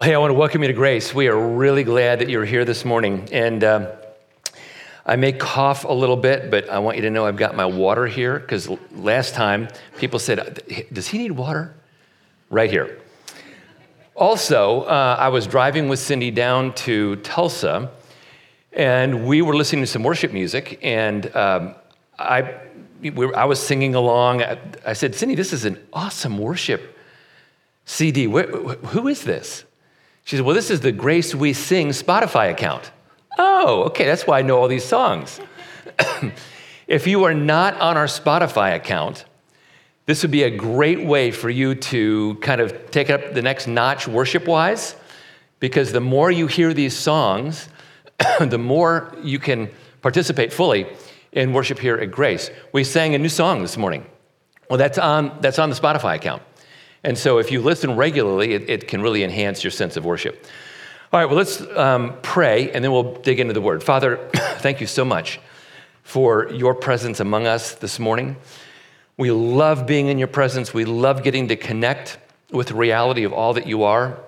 Hey, 0.00 0.14
I 0.14 0.18
want 0.18 0.30
to 0.30 0.34
welcome 0.34 0.62
you 0.62 0.68
to 0.68 0.74
Grace. 0.74 1.12
We 1.12 1.26
are 1.26 1.36
really 1.36 1.82
glad 1.82 2.20
that 2.20 2.28
you're 2.28 2.44
here 2.44 2.64
this 2.64 2.84
morning. 2.84 3.28
And 3.32 3.64
uh, 3.64 3.96
I 5.04 5.16
may 5.16 5.32
cough 5.32 5.82
a 5.82 5.92
little 5.92 6.16
bit, 6.16 6.52
but 6.52 6.70
I 6.70 6.78
want 6.78 6.98
you 6.98 7.02
to 7.02 7.10
know 7.10 7.26
I've 7.26 7.36
got 7.36 7.56
my 7.56 7.66
water 7.66 8.06
here 8.06 8.38
because 8.38 8.68
last 8.92 9.34
time 9.34 9.66
people 9.96 10.20
said, 10.20 10.62
Does 10.92 11.08
he 11.08 11.18
need 11.18 11.32
water? 11.32 11.74
Right 12.48 12.70
here. 12.70 13.00
Also, 14.14 14.82
uh, 14.82 15.16
I 15.18 15.30
was 15.30 15.48
driving 15.48 15.88
with 15.88 15.98
Cindy 15.98 16.30
down 16.30 16.74
to 16.74 17.16
Tulsa, 17.16 17.90
and 18.72 19.26
we 19.26 19.42
were 19.42 19.56
listening 19.56 19.82
to 19.82 19.88
some 19.88 20.04
worship 20.04 20.32
music, 20.32 20.78
and 20.80 21.34
um, 21.34 21.74
I, 22.20 22.54
we, 23.02 23.34
I 23.34 23.46
was 23.46 23.58
singing 23.58 23.96
along. 23.96 24.42
I, 24.42 24.60
I 24.86 24.92
said, 24.92 25.16
Cindy, 25.16 25.34
this 25.34 25.52
is 25.52 25.64
an 25.64 25.76
awesome 25.92 26.38
worship 26.38 26.96
CD. 27.84 28.26
who 28.26 29.08
is 29.08 29.24
this? 29.24 29.64
She 30.28 30.36
said, 30.36 30.44
Well, 30.44 30.54
this 30.54 30.70
is 30.70 30.82
the 30.82 30.92
Grace 30.92 31.34
We 31.34 31.54
Sing 31.54 31.88
Spotify 31.88 32.50
account. 32.50 32.90
Oh, 33.38 33.84
okay, 33.84 34.04
that's 34.04 34.26
why 34.26 34.40
I 34.40 34.42
know 34.42 34.58
all 34.58 34.68
these 34.68 34.84
songs. 34.84 35.40
if 36.86 37.06
you 37.06 37.24
are 37.24 37.32
not 37.32 37.80
on 37.80 37.96
our 37.96 38.04
Spotify 38.04 38.76
account, 38.76 39.24
this 40.04 40.20
would 40.20 40.30
be 40.30 40.42
a 40.42 40.50
great 40.50 41.02
way 41.02 41.30
for 41.30 41.48
you 41.48 41.74
to 41.76 42.34
kind 42.42 42.60
of 42.60 42.90
take 42.90 43.08
up 43.08 43.32
the 43.32 43.40
next 43.40 43.68
notch 43.68 44.06
worship 44.06 44.46
wise, 44.46 44.96
because 45.60 45.92
the 45.92 46.00
more 46.02 46.30
you 46.30 46.46
hear 46.46 46.74
these 46.74 46.94
songs, 46.94 47.70
the 48.38 48.58
more 48.58 49.16
you 49.22 49.38
can 49.38 49.70
participate 50.02 50.52
fully 50.52 50.86
in 51.32 51.54
worship 51.54 51.78
here 51.78 51.96
at 51.96 52.10
Grace. 52.10 52.50
We 52.74 52.84
sang 52.84 53.14
a 53.14 53.18
new 53.18 53.30
song 53.30 53.62
this 53.62 53.78
morning. 53.78 54.04
Well, 54.68 54.76
that's 54.76 54.98
on, 54.98 55.38
that's 55.40 55.58
on 55.58 55.70
the 55.70 55.76
Spotify 55.76 56.16
account. 56.16 56.42
And 57.04 57.16
so 57.16 57.38
if 57.38 57.50
you 57.52 57.60
listen 57.60 57.96
regularly, 57.96 58.54
it, 58.54 58.68
it 58.68 58.88
can 58.88 59.02
really 59.02 59.24
enhance 59.24 59.62
your 59.62 59.70
sense 59.70 59.96
of 59.96 60.04
worship. 60.04 60.44
All 61.12 61.20
right, 61.20 61.26
well, 61.26 61.36
let's 61.36 61.60
um, 61.76 62.16
pray 62.22 62.70
and 62.72 62.84
then 62.84 62.92
we'll 62.92 63.14
dig 63.14 63.40
into 63.40 63.54
the 63.54 63.60
word. 63.60 63.82
Father, 63.82 64.28
thank 64.34 64.80
you 64.80 64.86
so 64.86 65.04
much 65.04 65.40
for 66.02 66.50
your 66.52 66.74
presence 66.74 67.20
among 67.20 67.46
us 67.46 67.74
this 67.74 67.98
morning. 67.98 68.36
We 69.16 69.30
love 69.30 69.86
being 69.86 70.08
in 70.08 70.18
your 70.18 70.28
presence. 70.28 70.72
We 70.72 70.84
love 70.84 71.22
getting 71.22 71.48
to 71.48 71.56
connect 71.56 72.18
with 72.50 72.68
the 72.68 72.74
reality 72.74 73.24
of 73.24 73.32
all 73.32 73.54
that 73.54 73.66
you 73.66 73.84
are. 73.84 74.18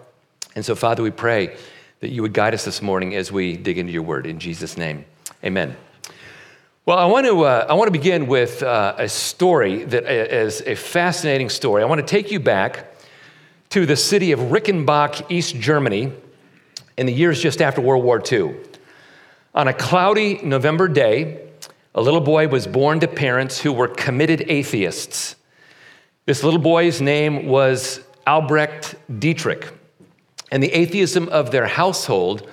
And 0.55 0.65
so, 0.65 0.75
Father, 0.75 1.03
we 1.03 1.11
pray 1.11 1.57
that 2.01 2.11
you 2.11 2.23
would 2.23 2.33
guide 2.33 2.55
us 2.55 2.65
this 2.65 2.83
morning 2.83 3.15
as 3.15 3.31
we 3.31 3.57
dig 3.57 3.79
into 3.79 3.93
your 3.93 4.03
word. 4.03 4.27
In 4.27 4.39
Jesus' 4.39 4.77
name, 4.77 5.05
amen. 5.45 5.77
Well, 6.91 6.99
I 6.99 7.05
want 7.05 7.25
to, 7.25 7.45
uh, 7.45 7.67
I 7.69 7.75
want 7.75 7.87
to 7.87 7.93
begin 7.93 8.27
with 8.27 8.65
uh, 8.65 8.97
a 8.99 9.09
story 9.09 9.85
that 9.85 10.13
is 10.13 10.61
a 10.63 10.75
fascinating 10.75 11.49
story. 11.49 11.85
I 11.85 11.87
want 11.87 12.01
to 12.01 12.05
take 12.05 12.33
you 12.33 12.41
back 12.41 12.97
to 13.69 13.87
the 13.87 13.95
city 13.95 14.33
of 14.33 14.41
Reichenbach, 14.41 15.31
East 15.31 15.55
Germany, 15.55 16.13
in 16.97 17.07
the 17.07 17.13
years 17.13 17.41
just 17.41 17.63
after 17.63 17.81
World 17.81 18.03
War 18.03 18.21
II. 18.21 18.57
On 19.55 19.69
a 19.69 19.73
cloudy 19.73 20.41
November 20.43 20.89
day, 20.89 21.51
a 21.95 22.03
little 22.03 22.21
boy 22.21 22.49
was 22.49 22.67
born 22.67 22.99
to 22.99 23.07
parents 23.07 23.61
who 23.61 23.73
were 23.73 23.87
committed 23.87 24.47
atheists. 24.49 25.37
This 26.27 26.43
little 26.43 26.59
boy's 26.59 27.01
name 27.01 27.47
was 27.47 28.01
Albrecht 28.27 28.97
Dittrich. 29.09 29.73
And 30.51 30.61
the 30.61 30.73
atheism 30.73 31.29
of 31.29 31.53
their 31.53 31.69
household 31.69 32.51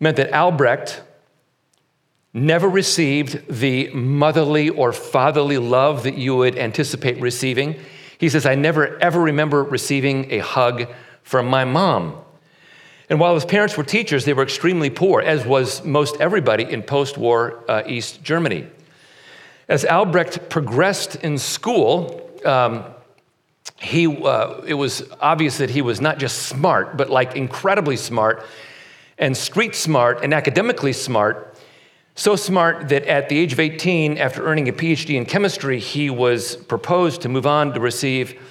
meant 0.00 0.16
that 0.16 0.32
Albrecht 0.32 1.02
never 2.46 2.68
received 2.68 3.46
the 3.48 3.90
motherly 3.90 4.68
or 4.68 4.92
fatherly 4.92 5.58
love 5.58 6.02
that 6.04 6.16
you 6.16 6.36
would 6.36 6.56
anticipate 6.56 7.20
receiving. 7.20 7.76
He 8.18 8.28
says, 8.28 8.46
I 8.46 8.54
never 8.54 8.98
ever 9.00 9.20
remember 9.20 9.62
receiving 9.62 10.30
a 10.32 10.38
hug 10.38 10.86
from 11.22 11.46
my 11.46 11.64
mom. 11.64 12.16
And 13.10 13.18
while 13.18 13.34
his 13.34 13.44
parents 13.44 13.76
were 13.76 13.84
teachers, 13.84 14.24
they 14.24 14.34
were 14.34 14.42
extremely 14.42 14.90
poor, 14.90 15.20
as 15.20 15.46
was 15.46 15.82
most 15.84 16.20
everybody 16.20 16.64
in 16.64 16.82
post 16.82 17.16
war 17.16 17.64
uh, 17.68 17.82
East 17.86 18.22
Germany. 18.22 18.66
As 19.68 19.84
Albrecht 19.84 20.48
progressed 20.48 21.16
in 21.16 21.38
school, 21.38 22.30
um, 22.44 22.84
he, 23.80 24.06
uh, 24.06 24.60
it 24.66 24.74
was 24.74 25.04
obvious 25.20 25.58
that 25.58 25.70
he 25.70 25.82
was 25.82 26.00
not 26.00 26.18
just 26.18 26.44
smart, 26.44 26.96
but 26.96 27.10
like 27.10 27.36
incredibly 27.36 27.96
smart 27.96 28.44
and 29.18 29.36
street 29.36 29.74
smart 29.74 30.22
and 30.22 30.32
academically 30.32 30.92
smart 30.92 31.47
so 32.18 32.34
smart 32.34 32.88
that 32.88 33.04
at 33.04 33.28
the 33.28 33.38
age 33.38 33.52
of 33.52 33.60
18, 33.60 34.18
after 34.18 34.44
earning 34.44 34.68
a 34.68 34.72
PhD 34.72 35.14
in 35.14 35.24
chemistry, 35.24 35.78
he 35.78 36.10
was 36.10 36.56
proposed 36.56 37.22
to 37.22 37.28
move 37.28 37.46
on 37.46 37.72
to 37.74 37.78
receive 37.78 38.42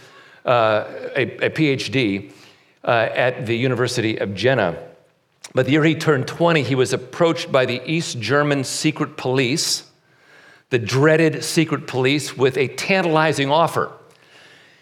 uh, 0.45 0.85
a, 1.17 1.47
a, 1.47 1.49
PhD 1.49 2.31
uh, 2.85 3.09
at 3.13 3.45
the 3.45 3.57
University 3.57 4.19
of 4.19 4.33
Jena. 4.33 4.81
But 5.53 5.65
the 5.65 5.73
year 5.73 5.83
he 5.83 5.95
turned 5.95 6.29
20, 6.29 6.63
he 6.63 6.75
was 6.75 6.93
approached 6.93 7.51
by 7.51 7.65
the 7.65 7.81
East 7.85 8.21
German 8.21 8.63
secret 8.63 9.17
police, 9.17 9.91
the 10.69 10.79
dreaded 10.79 11.43
secret 11.43 11.87
police, 11.87 12.37
with 12.37 12.55
a 12.57 12.69
tantalizing 12.69 13.51
offer. 13.51 13.91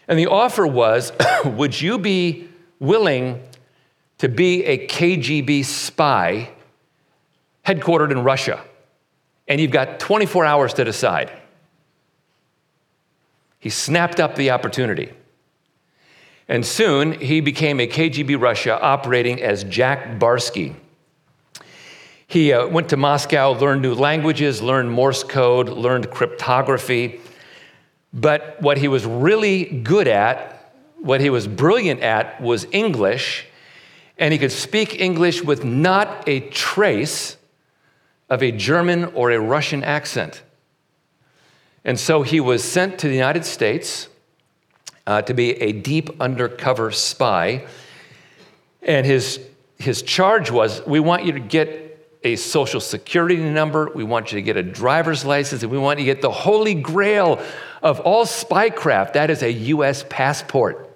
And 0.07 0.19
the 0.19 0.28
offer 0.28 0.67
was 0.67 1.12
Would 1.44 1.81
you 1.81 1.97
be 1.97 2.50
willing 2.78 3.41
to 4.19 4.29
be 4.29 4.63
a 4.66 4.85
KGB 4.85 5.66
spy 5.66 6.52
headquartered 7.66 8.12
in 8.12 8.23
Russia? 8.23 8.63
And 9.48 9.62
you've 9.62 9.72
got 9.72 10.00
24 10.00 10.46
hours 10.46 10.74
to 10.76 10.84
decide. 10.84 11.32
He 13.60 13.70
snapped 13.70 14.20
up 14.20 14.36
the 14.36 14.52
opportunity. 14.52 15.12
And 16.48 16.66
soon 16.66 17.20
he 17.20 17.42
became 17.42 17.80
a 17.80 17.88
KGB 17.88 18.40
Russia 18.40 18.80
operating 18.80 19.42
as 19.42 19.64
Jack 19.64 20.20
Barsky. 20.20 20.76
He 22.28 22.54
uh, 22.54 22.68
went 22.68 22.90
to 22.90 22.98
Moscow, 22.98 23.52
learned 23.52 23.82
new 23.82 23.94
languages, 23.94 24.62
learned 24.62 24.92
Morse 24.92 25.24
code, 25.24 25.70
learned 25.70 26.12
cryptography. 26.12 27.20
But 28.14 28.62
what 28.62 28.78
he 28.78 28.88
was 28.88 29.06
really 29.06 29.66
good 29.66 30.08
at, 30.08 30.74
what 30.98 31.22
he 31.22 31.30
was 31.30 31.48
brilliant 31.48 32.02
at, 32.02 32.42
was 32.42 32.68
English. 32.72 33.46
And 34.18 34.32
he 34.32 34.40
could 34.40 34.52
speak 34.52 35.00
English 35.00 35.44
with 35.44 35.64
not 35.64 36.28
a 36.28 36.42
trace 36.50 37.38
of 38.30 38.41
a 38.41 38.52
German 38.52 39.06
or 39.06 39.31
a 39.31 39.40
Russian 39.40 39.84
accent. 39.84 40.44
And 41.84 42.00
so 42.00 42.24
he 42.24 42.40
was 42.40 42.63
sent 42.63 43.00
to 43.00 43.08
the 43.08 43.13
United 43.13 43.46
States 43.46 44.08
uh, 45.06 45.22
to 45.24 45.34
be 45.34 45.52
a 45.62 45.72
deep 45.72 46.09
undercover 46.19 46.91
spy. 46.91 47.66
And 48.81 49.06
his, 49.06 49.40
his 49.78 50.02
charge 50.02 50.50
was 50.50 50.85
we 50.88 51.00
want 51.00 51.25
you 51.25 51.34
to 51.34 51.40
get 51.40 51.85
a 52.24 52.35
social 52.35 52.81
security 52.81 53.38
number, 53.38 53.91
we 53.94 54.03
want 54.03 54.31
you 54.31 54.38
to 54.38 54.41
get 54.41 54.58
a 54.58 54.64
driver's 54.64 55.24
license, 55.24 55.62
and 55.62 55.72
we 55.72 55.78
want 55.78 56.00
you 56.00 56.06
to 56.06 56.12
get 56.12 56.24
the 56.24 56.31
holy 56.31 56.74
grail 56.74 57.40
of 57.84 58.00
all 58.00 58.25
spycraft 58.25 59.14
that 59.14 59.30
is 59.30 59.44
a 59.44 59.52
US 59.52 60.03
passport. 60.09 60.90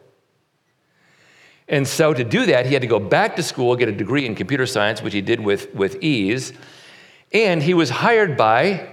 And 1.68 1.88
so 1.88 2.16
to 2.16 2.23
do 2.23 2.47
that, 2.47 2.66
he 2.66 2.73
had 2.73 2.81
to 2.81 2.88
go 2.88 3.00
back 3.00 3.35
to 3.35 3.44
school, 3.44 3.75
get 3.75 3.89
a 3.89 3.91
degree 3.91 4.25
in 4.25 4.34
computer 4.34 4.66
science, 4.66 5.03
which 5.03 5.13
he 5.13 5.22
did 5.22 5.39
with, 5.39 5.73
with 5.75 6.01
ease. 6.01 6.51
And 7.31 7.62
he 7.62 7.73
was 7.73 7.90
hired 7.90 8.35
by 8.35 8.88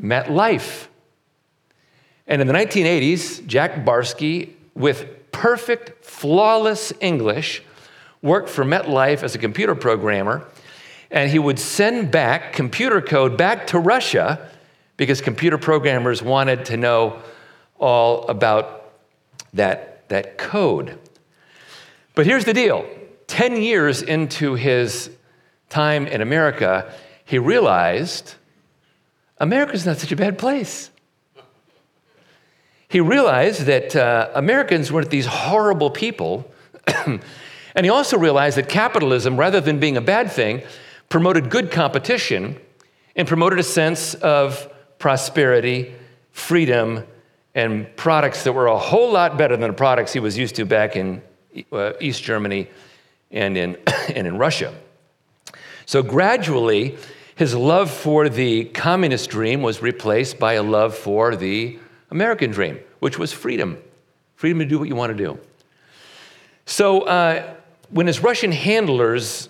MetLife. 0.00 0.86
And 2.26 2.40
in 2.40 2.46
the 2.46 2.52
1980s, 2.52 3.46
Jack 3.46 3.84
Barsky, 3.84 4.50
with 4.74 5.32
perfect, 5.32 6.04
flawless 6.04 6.92
English, 7.00 7.62
worked 8.20 8.48
for 8.48 8.64
MetLife 8.64 9.22
as 9.22 9.34
a 9.34 9.38
computer 9.38 9.74
programmer. 9.74 10.46
And 11.10 11.30
he 11.30 11.38
would 11.38 11.58
send 11.58 12.10
back 12.10 12.52
computer 12.52 13.00
code 13.00 13.36
back 13.36 13.66
to 13.68 13.78
Russia 13.78 14.48
because 14.96 15.20
computer 15.20 15.58
programmers 15.58 16.22
wanted 16.22 16.64
to 16.66 16.76
know 16.76 17.20
all 17.78 18.26
about 18.28 18.92
that, 19.52 20.08
that 20.08 20.38
code. 20.38 20.98
But 22.14 22.26
here's 22.26 22.44
the 22.44 22.54
deal 22.54 22.86
10 23.26 23.56
years 23.56 24.02
into 24.02 24.54
his 24.54 25.10
time 25.68 26.06
in 26.06 26.20
America, 26.20 26.92
he 27.24 27.38
realized 27.38 28.34
America's 29.38 29.86
not 29.86 29.98
such 29.98 30.12
a 30.12 30.16
bad 30.16 30.38
place. 30.38 30.90
He 32.88 33.00
realized 33.00 33.62
that 33.62 33.96
uh, 33.96 34.30
Americans 34.34 34.92
weren't 34.92 35.10
these 35.10 35.26
horrible 35.26 35.90
people. 35.90 36.50
and 37.06 37.20
he 37.82 37.88
also 37.88 38.18
realized 38.18 38.58
that 38.58 38.68
capitalism, 38.68 39.38
rather 39.38 39.60
than 39.60 39.80
being 39.80 39.96
a 39.96 40.00
bad 40.02 40.30
thing, 40.30 40.62
promoted 41.08 41.48
good 41.48 41.70
competition 41.70 42.58
and 43.16 43.26
promoted 43.26 43.58
a 43.58 43.62
sense 43.62 44.14
of 44.14 44.70
prosperity, 44.98 45.94
freedom, 46.32 47.04
and 47.54 47.94
products 47.96 48.44
that 48.44 48.52
were 48.52 48.66
a 48.66 48.78
whole 48.78 49.10
lot 49.10 49.36
better 49.36 49.56
than 49.56 49.70
the 49.70 49.76
products 49.76 50.12
he 50.12 50.20
was 50.20 50.38
used 50.38 50.54
to 50.56 50.64
back 50.64 50.94
in 50.94 51.22
uh, 51.72 51.92
East 52.00 52.22
Germany 52.22 52.68
and 53.30 53.56
in, 53.56 53.76
and 54.14 54.26
in 54.26 54.38
Russia. 54.38 54.72
So 55.86 56.02
gradually, 56.02 56.96
his 57.34 57.54
love 57.54 57.90
for 57.90 58.28
the 58.28 58.64
communist 58.66 59.30
dream 59.30 59.62
was 59.62 59.82
replaced 59.82 60.38
by 60.38 60.54
a 60.54 60.62
love 60.62 60.96
for 60.96 61.36
the 61.36 61.78
American 62.10 62.50
dream, 62.50 62.78
which 63.00 63.18
was 63.18 63.32
freedom 63.32 63.78
freedom 64.42 64.58
to 64.58 64.64
do 64.64 64.76
what 64.76 64.88
you 64.88 64.96
want 64.96 65.16
to 65.16 65.24
do. 65.24 65.38
So, 66.66 67.02
uh, 67.02 67.54
when 67.90 68.08
his 68.08 68.24
Russian 68.24 68.50
handlers 68.50 69.48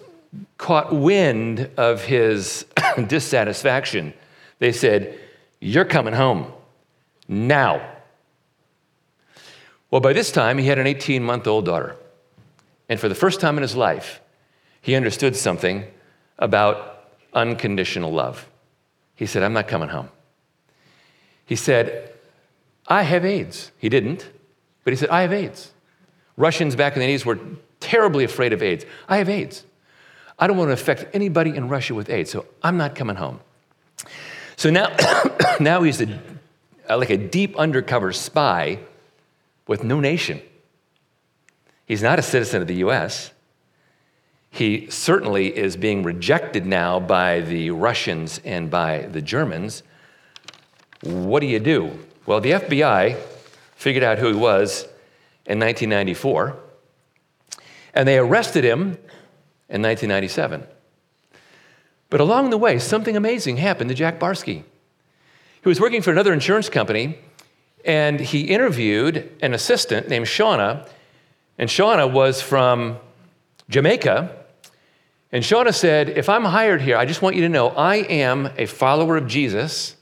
caught 0.58 0.92
wind 0.92 1.70
of 1.78 2.04
his 2.04 2.66
dissatisfaction, 3.06 4.12
they 4.58 4.70
said, 4.70 5.18
You're 5.60 5.86
coming 5.86 6.12
home 6.12 6.52
now. 7.26 7.80
Well, 9.90 10.02
by 10.02 10.12
this 10.12 10.30
time, 10.30 10.58
he 10.58 10.66
had 10.66 10.78
an 10.78 10.86
18 10.86 11.22
month 11.22 11.46
old 11.46 11.64
daughter. 11.64 11.96
And 12.90 13.00
for 13.00 13.08
the 13.08 13.14
first 13.14 13.40
time 13.40 13.56
in 13.56 13.62
his 13.62 13.74
life, 13.74 14.20
he 14.82 14.94
understood 14.94 15.36
something 15.36 15.86
about 16.38 17.08
unconditional 17.32 18.12
love. 18.12 18.48
He 19.14 19.26
said, 19.26 19.42
I'm 19.42 19.52
not 19.52 19.68
coming 19.68 19.88
home. 19.88 20.08
He 21.46 21.56
said, 21.56 22.12
I 22.88 23.02
have 23.02 23.24
AIDS. 23.24 23.70
He 23.78 23.88
didn't, 23.88 24.28
but 24.84 24.92
he 24.92 24.96
said, 24.96 25.08
I 25.10 25.22
have 25.22 25.32
AIDS. 25.32 25.72
Russians 26.36 26.76
back 26.76 26.94
in 26.96 27.00
the 27.00 27.06
80s 27.06 27.24
were 27.24 27.38
terribly 27.80 28.24
afraid 28.24 28.52
of 28.52 28.62
AIDS. 28.62 28.84
I 29.08 29.18
have 29.18 29.28
AIDS. 29.28 29.64
I 30.38 30.46
don't 30.46 30.56
want 30.56 30.70
to 30.70 30.72
affect 30.72 31.14
anybody 31.14 31.54
in 31.54 31.68
Russia 31.68 31.94
with 31.94 32.10
AIDS, 32.10 32.30
so 32.30 32.46
I'm 32.62 32.76
not 32.76 32.94
coming 32.94 33.16
home. 33.16 33.40
So 34.56 34.70
now, 34.70 34.96
now 35.60 35.82
he's 35.82 36.00
a, 36.00 36.18
uh, 36.88 36.96
like 36.96 37.10
a 37.10 37.16
deep 37.16 37.56
undercover 37.56 38.12
spy 38.12 38.78
with 39.66 39.84
no 39.84 40.00
nation. 40.00 40.40
He's 41.86 42.02
not 42.02 42.18
a 42.18 42.22
citizen 42.22 42.62
of 42.62 42.68
the 42.68 42.76
US. 42.76 43.30
He 44.54 44.90
certainly 44.90 45.56
is 45.56 45.78
being 45.78 46.02
rejected 46.02 46.66
now 46.66 47.00
by 47.00 47.40
the 47.40 47.70
Russians 47.70 48.38
and 48.44 48.70
by 48.70 48.98
the 48.98 49.22
Germans. 49.22 49.82
What 51.02 51.40
do 51.40 51.46
you 51.46 51.58
do? 51.58 51.98
Well, 52.26 52.38
the 52.38 52.50
FBI 52.52 53.16
figured 53.76 54.04
out 54.04 54.18
who 54.18 54.26
he 54.28 54.34
was 54.34 54.82
in 55.46 55.58
1994, 55.58 56.54
and 57.94 58.06
they 58.06 58.18
arrested 58.18 58.62
him 58.62 58.98
in 59.70 59.80
1997. 59.80 60.66
But 62.10 62.20
along 62.20 62.50
the 62.50 62.58
way, 62.58 62.78
something 62.78 63.16
amazing 63.16 63.56
happened 63.56 63.88
to 63.88 63.96
Jack 63.96 64.20
Barsky. 64.20 64.64
He 65.62 65.68
was 65.68 65.80
working 65.80 66.02
for 66.02 66.10
another 66.10 66.34
insurance 66.34 66.68
company, 66.68 67.18
and 67.86 68.20
he 68.20 68.42
interviewed 68.42 69.34
an 69.40 69.54
assistant 69.54 70.10
named 70.10 70.26
Shauna, 70.26 70.86
and 71.56 71.70
Shauna 71.70 72.12
was 72.12 72.42
from 72.42 72.98
Jamaica. 73.70 74.40
And 75.32 75.42
Shauna 75.42 75.74
said, 75.74 76.10
If 76.10 76.28
I'm 76.28 76.44
hired 76.44 76.82
here, 76.82 76.96
I 76.96 77.06
just 77.06 77.22
want 77.22 77.36
you 77.36 77.42
to 77.42 77.48
know 77.48 77.68
I 77.70 77.96
am 77.96 78.50
a 78.58 78.66
follower 78.66 79.16
of 79.16 79.26
Jesus, 79.26 79.96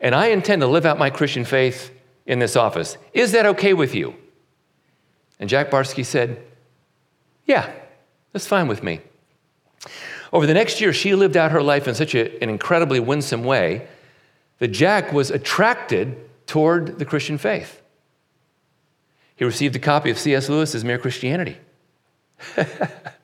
and 0.00 0.14
I 0.14 0.28
intend 0.28 0.62
to 0.62 0.68
live 0.68 0.86
out 0.86 0.98
my 0.98 1.10
Christian 1.10 1.44
faith 1.44 1.90
in 2.24 2.38
this 2.38 2.54
office. 2.54 2.96
Is 3.12 3.32
that 3.32 3.44
okay 3.44 3.74
with 3.74 3.94
you? 3.94 4.14
And 5.40 5.50
Jack 5.50 5.70
Barsky 5.70 6.04
said, 6.04 6.40
Yeah, 7.44 7.70
that's 8.32 8.46
fine 8.46 8.68
with 8.68 8.84
me. 8.84 9.00
Over 10.32 10.46
the 10.46 10.54
next 10.54 10.80
year, 10.80 10.92
she 10.92 11.14
lived 11.14 11.36
out 11.36 11.50
her 11.50 11.62
life 11.62 11.88
in 11.88 11.94
such 11.94 12.14
a, 12.14 12.42
an 12.42 12.50
incredibly 12.50 13.00
winsome 13.00 13.42
way 13.42 13.88
that 14.58 14.68
Jack 14.68 15.12
was 15.12 15.30
attracted 15.30 16.16
toward 16.46 16.98
the 16.98 17.04
Christian 17.04 17.38
faith. 17.38 17.82
He 19.36 19.44
received 19.44 19.74
a 19.76 19.78
copy 19.78 20.10
of 20.10 20.18
C.S. 20.18 20.48
Lewis's 20.48 20.84
Mere 20.84 20.98
Christianity. 20.98 21.56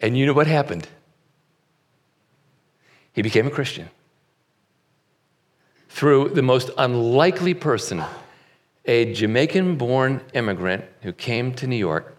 and 0.00 0.16
you 0.16 0.26
know 0.26 0.32
what 0.32 0.46
happened? 0.46 0.88
He 3.12 3.22
became 3.22 3.46
a 3.46 3.50
Christian 3.50 3.88
through 5.96 6.28
the 6.28 6.42
most 6.42 6.68
unlikely 6.76 7.54
person, 7.54 8.02
a 8.84 9.14
Jamaican 9.14 9.76
born 9.76 10.20
immigrant 10.34 10.84
who 11.00 11.10
came 11.10 11.54
to 11.54 11.66
New 11.66 11.76
York, 11.76 12.18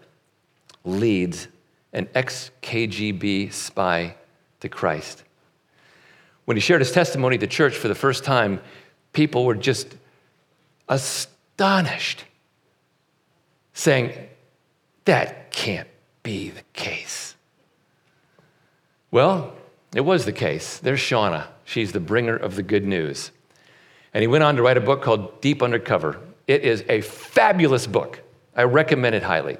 leads 0.84 1.46
an 1.92 2.08
ex 2.12 2.50
KGB 2.60 3.52
spy 3.52 4.16
to 4.58 4.68
Christ. 4.68 5.22
When 6.44 6.56
he 6.56 6.60
shared 6.60 6.80
his 6.80 6.90
testimony 6.90 7.36
the 7.36 7.46
church 7.46 7.76
for 7.76 7.86
the 7.86 7.94
first 7.94 8.24
time, 8.24 8.60
people 9.12 9.44
were 9.44 9.54
just 9.54 9.94
astonished, 10.88 12.24
saying, 13.74 14.12
That 15.04 15.52
can't 15.52 15.88
be 16.24 16.50
the 16.50 16.64
case. 16.72 17.27
Well, 19.10 19.54
it 19.94 20.02
was 20.02 20.24
the 20.24 20.32
case. 20.32 20.78
There's 20.78 21.00
Shauna. 21.00 21.46
She's 21.64 21.92
the 21.92 22.00
bringer 22.00 22.36
of 22.36 22.56
the 22.56 22.62
good 22.62 22.86
news. 22.86 23.30
And 24.12 24.22
he 24.22 24.26
went 24.26 24.44
on 24.44 24.56
to 24.56 24.62
write 24.62 24.76
a 24.76 24.82
book 24.82 25.02
called 25.02 25.40
Deep 25.40 25.62
Undercover. 25.62 26.20
It 26.46 26.62
is 26.62 26.84
a 26.88 27.00
fabulous 27.02 27.86
book. 27.86 28.20
I 28.56 28.62
recommend 28.62 29.14
it 29.14 29.22
highly. 29.22 29.58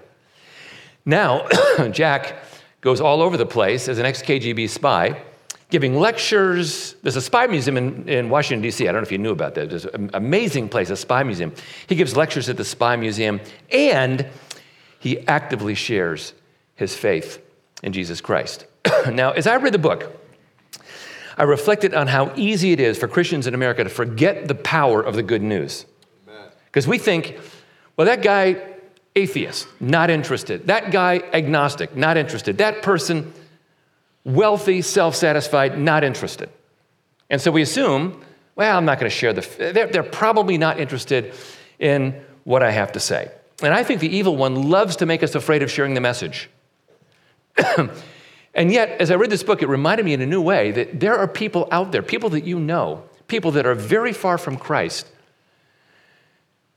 Now, 1.04 1.46
Jack 1.90 2.36
goes 2.80 3.00
all 3.00 3.22
over 3.22 3.36
the 3.36 3.46
place 3.46 3.88
as 3.88 3.98
an 3.98 4.06
ex 4.06 4.22
KGB 4.22 4.68
spy, 4.68 5.22
giving 5.70 5.98
lectures. 5.98 6.94
There's 7.02 7.16
a 7.16 7.22
spy 7.22 7.46
museum 7.46 7.76
in, 7.76 8.08
in 8.08 8.30
Washington, 8.30 8.62
D.C. 8.62 8.86
I 8.86 8.92
don't 8.92 9.02
know 9.02 9.06
if 9.06 9.12
you 9.12 9.18
knew 9.18 9.32
about 9.32 9.54
that. 9.54 9.70
There's 9.70 9.86
an 9.86 10.10
amazing 10.14 10.68
place, 10.68 10.90
a 10.90 10.96
spy 10.96 11.22
museum. 11.22 11.52
He 11.86 11.94
gives 11.94 12.16
lectures 12.16 12.48
at 12.48 12.56
the 12.56 12.64
spy 12.64 12.96
museum, 12.96 13.40
and 13.70 14.26
he 14.98 15.26
actively 15.26 15.74
shares 15.74 16.34
his 16.74 16.94
faith 16.94 17.42
in 17.82 17.92
Jesus 17.92 18.20
Christ. 18.20 18.66
now, 19.12 19.32
as 19.32 19.46
I 19.46 19.56
read 19.56 19.74
the 19.74 19.78
book, 19.78 20.14
I 21.36 21.44
reflected 21.44 21.94
on 21.94 22.08
how 22.08 22.32
easy 22.36 22.72
it 22.72 22.80
is 22.80 22.98
for 22.98 23.06
Christians 23.06 23.46
in 23.46 23.54
America 23.54 23.84
to 23.84 23.90
forget 23.90 24.48
the 24.48 24.54
power 24.56 25.00
of 25.00 25.14
the 25.14 25.22
good 25.22 25.42
news. 25.42 25.86
Because 26.66 26.86
we 26.86 26.98
think, 26.98 27.38
well, 27.96 28.06
that 28.06 28.22
guy, 28.22 28.62
atheist, 29.14 29.68
not 29.80 30.10
interested. 30.10 30.66
That 30.66 30.90
guy, 30.90 31.22
agnostic, 31.32 31.96
not 31.96 32.16
interested. 32.16 32.58
That 32.58 32.82
person, 32.82 33.32
wealthy, 34.24 34.82
self 34.82 35.14
satisfied, 35.14 35.78
not 35.78 36.04
interested. 36.04 36.50
And 37.30 37.40
so 37.40 37.50
we 37.50 37.62
assume, 37.62 38.20
well, 38.56 38.76
I'm 38.76 38.84
not 38.84 38.98
going 38.98 39.10
to 39.10 39.16
share 39.16 39.32
the, 39.32 39.72
they're, 39.72 39.86
they're 39.86 40.02
probably 40.02 40.58
not 40.58 40.80
interested 40.80 41.34
in 41.78 42.20
what 42.44 42.62
I 42.62 42.70
have 42.70 42.92
to 42.92 43.00
say. 43.00 43.30
And 43.62 43.74
I 43.74 43.82
think 43.82 44.00
the 44.00 44.14
evil 44.14 44.36
one 44.36 44.68
loves 44.70 44.96
to 44.96 45.06
make 45.06 45.22
us 45.22 45.34
afraid 45.34 45.62
of 45.62 45.70
sharing 45.70 45.94
the 45.94 46.00
message. 46.00 46.50
And 48.58 48.72
yet, 48.72 49.00
as 49.00 49.12
I 49.12 49.14
read 49.14 49.30
this 49.30 49.44
book, 49.44 49.62
it 49.62 49.68
reminded 49.68 50.04
me 50.04 50.14
in 50.14 50.20
a 50.20 50.26
new 50.26 50.42
way 50.42 50.72
that 50.72 50.98
there 50.98 51.16
are 51.16 51.28
people 51.28 51.68
out 51.70 51.92
there, 51.92 52.02
people 52.02 52.30
that 52.30 52.42
you 52.42 52.58
know, 52.58 53.04
people 53.28 53.52
that 53.52 53.66
are 53.66 53.74
very 53.76 54.12
far 54.12 54.36
from 54.36 54.56
Christ, 54.56 55.06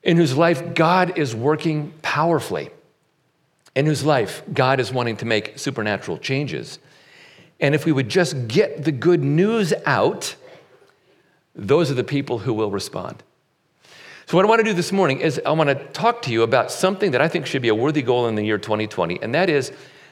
in 0.04 0.16
whose 0.16 0.38
life 0.38 0.75
God 0.75 1.18
is 1.18 1.36
working 1.36 1.92
powerfully, 2.04 2.69
in 3.75 3.88
whose 3.88 4.06
life 4.06 4.44
God 4.54 4.80
is 4.80 4.94
wanting 4.94 5.18
to 5.18 5.25
make 5.25 5.57
supernatural 5.57 6.19
changes. 6.19 6.78
And 7.59 7.73
if 7.73 7.83
we 7.83 7.92
would 7.92 8.09
just 8.09 8.47
get 8.47 8.83
the 8.83 8.92
good 8.92 9.23
news 9.23 9.73
out, 9.83 10.35
those 11.56 11.90
are 11.90 11.95
the 11.95 12.04
people 12.04 12.38
who 12.38 12.54
will 12.54 12.69
respond. 12.69 13.23
So, 14.28 14.38
what 14.38 14.45
I 14.45 14.50
want 14.50 14.59
to 14.59 14.66
do 14.66 14.73
this 14.73 14.92
morning 14.92 15.19
is 15.19 15.42
I 15.47 15.52
want 15.52 15.69
to 15.69 15.76
talk 15.94 16.21
to 16.23 16.31
you 16.31 16.44
about 16.44 16.71
something 16.71 17.09
that 17.09 17.21
I 17.21 17.28
think 17.28 17.47
should 17.47 17.64
be 17.64 17.69
a 17.69 17.76
worthy 17.76 18.04
goal 18.04 18.28
in 18.28 18.35
the 18.35 18.45
year 18.45 18.59
2020, 18.59 19.19
and 19.23 19.33
that 19.33 19.50
is 19.50 19.71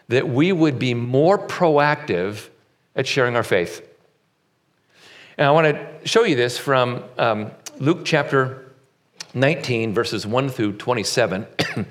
that 0.10 0.28
we 0.28 0.52
would 0.52 0.78
be 0.78 0.94
more 0.94 1.38
proactive 1.38 2.50
at 2.96 3.08
sharing 3.08 3.36
our 3.36 3.44
faith. 3.44 3.88
And 5.38 5.48
I 5.48 5.52
want 5.52 5.68
to 5.68 6.08
show 6.08 6.26
you 6.26 6.36
this 6.36 6.58
from 6.58 7.04
um, 7.18 7.52
Luke 7.80 8.02
chapter 8.04 8.72
19, 9.34 9.94
verses 9.94 10.28
1 10.28 10.50
through 10.50 10.74
27. 10.74 11.48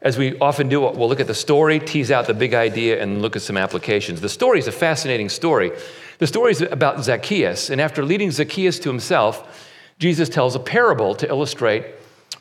As 0.00 0.16
we 0.16 0.38
often 0.38 0.68
do, 0.68 0.80
we'll 0.80 1.08
look 1.08 1.20
at 1.20 1.26
the 1.26 1.34
story, 1.34 1.80
tease 1.80 2.12
out 2.12 2.28
the 2.28 2.34
big 2.34 2.54
idea, 2.54 3.02
and 3.02 3.20
look 3.20 3.34
at 3.34 3.42
some 3.42 3.56
applications. 3.56 4.20
The 4.20 4.28
story 4.28 4.60
is 4.60 4.68
a 4.68 4.72
fascinating 4.72 5.28
story. 5.28 5.72
The 6.18 6.26
story 6.26 6.52
is 6.52 6.62
about 6.62 7.02
Zacchaeus, 7.02 7.68
and 7.68 7.80
after 7.80 8.04
leading 8.04 8.30
Zacchaeus 8.30 8.78
to 8.80 8.88
himself, 8.88 9.66
Jesus 9.98 10.28
tells 10.28 10.54
a 10.54 10.60
parable 10.60 11.16
to 11.16 11.28
illustrate 11.28 11.84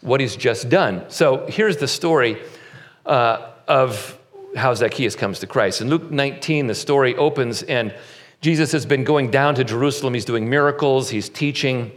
what 0.01 0.19
he's 0.19 0.35
just 0.35 0.69
done. 0.69 1.03
So 1.09 1.47
here's 1.47 1.77
the 1.77 1.87
story 1.87 2.39
uh, 3.07 3.51
of 3.67 4.16
how 4.57 4.73
Zacchaeus 4.73 5.15
comes 5.15 5.39
to 5.39 5.47
Christ. 5.47 5.81
In 5.81 5.89
Luke 5.89 6.11
19, 6.11 6.67
the 6.67 6.75
story 6.75 7.15
opens, 7.15 7.63
and 7.63 7.93
Jesus 8.41 8.71
has 8.71 8.85
been 8.85 9.03
going 9.03 9.31
down 9.31 9.55
to 9.55 9.63
Jerusalem. 9.63 10.13
He's 10.13 10.25
doing 10.25 10.49
miracles, 10.49 11.09
he's 11.09 11.29
teaching, 11.29 11.91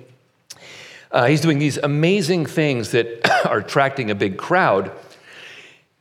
uh, 1.10 1.26
he's 1.26 1.40
doing 1.40 1.58
these 1.58 1.76
amazing 1.78 2.46
things 2.46 2.92
that 2.92 3.28
are 3.46 3.58
attracting 3.58 4.10
a 4.10 4.14
big 4.14 4.38
crowd. 4.38 4.92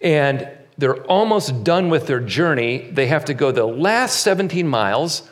And 0.01 0.49
they're 0.77 1.03
almost 1.07 1.63
done 1.63 1.89
with 1.89 2.07
their 2.07 2.21
journey. 2.21 2.89
They 2.91 3.07
have 3.07 3.25
to 3.25 3.33
go 3.33 3.51
the 3.51 3.65
last 3.65 4.21
17 4.21 4.67
miles, 4.67 5.29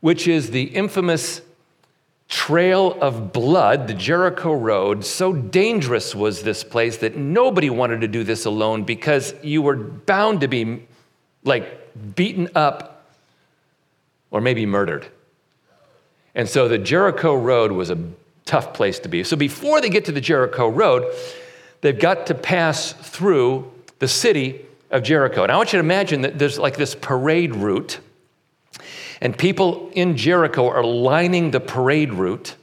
which 0.00 0.28
is 0.28 0.50
the 0.50 0.62
infamous 0.62 1.40
trail 2.34 2.98
of 3.00 3.32
blood, 3.32 3.86
the 3.86 3.94
Jericho 3.94 4.52
Road. 4.52 5.04
So 5.04 5.32
dangerous 5.32 6.16
was 6.16 6.42
this 6.42 6.64
place 6.64 6.96
that 6.96 7.16
nobody 7.16 7.70
wanted 7.70 8.00
to 8.00 8.08
do 8.08 8.24
this 8.24 8.44
alone 8.44 8.82
because 8.82 9.32
you 9.44 9.62
were 9.62 9.76
bound 9.76 10.40
to 10.40 10.48
be 10.48 10.84
like 11.44 12.16
beaten 12.16 12.48
up 12.56 13.06
or 14.32 14.40
maybe 14.40 14.66
murdered. 14.66 15.06
And 16.34 16.48
so 16.48 16.66
the 16.66 16.76
Jericho 16.76 17.36
Road 17.36 17.70
was 17.70 17.90
a 17.90 17.98
tough 18.46 18.74
place 18.74 18.98
to 18.98 19.08
be. 19.08 19.22
So 19.22 19.36
before 19.36 19.80
they 19.80 19.88
get 19.88 20.04
to 20.06 20.12
the 20.12 20.20
Jericho 20.20 20.66
Road, 20.68 21.14
they've 21.82 21.96
got 21.96 22.26
to 22.26 22.34
pass 22.34 22.94
through 22.94 23.70
the 24.00 24.08
city 24.08 24.60
of 24.90 25.04
Jericho. 25.04 25.44
And 25.44 25.52
I 25.52 25.56
want 25.56 25.72
you 25.72 25.76
to 25.76 25.84
imagine 25.84 26.22
that 26.22 26.36
there's 26.36 26.58
like 26.58 26.76
this 26.76 26.96
parade 26.96 27.54
route, 27.54 28.00
and 29.20 29.36
people 29.36 29.90
in 29.94 30.16
Jericho 30.16 30.68
are 30.68 30.84
lining 30.84 31.50
the 31.50 31.60
parade 31.60 32.12
route. 32.12 32.56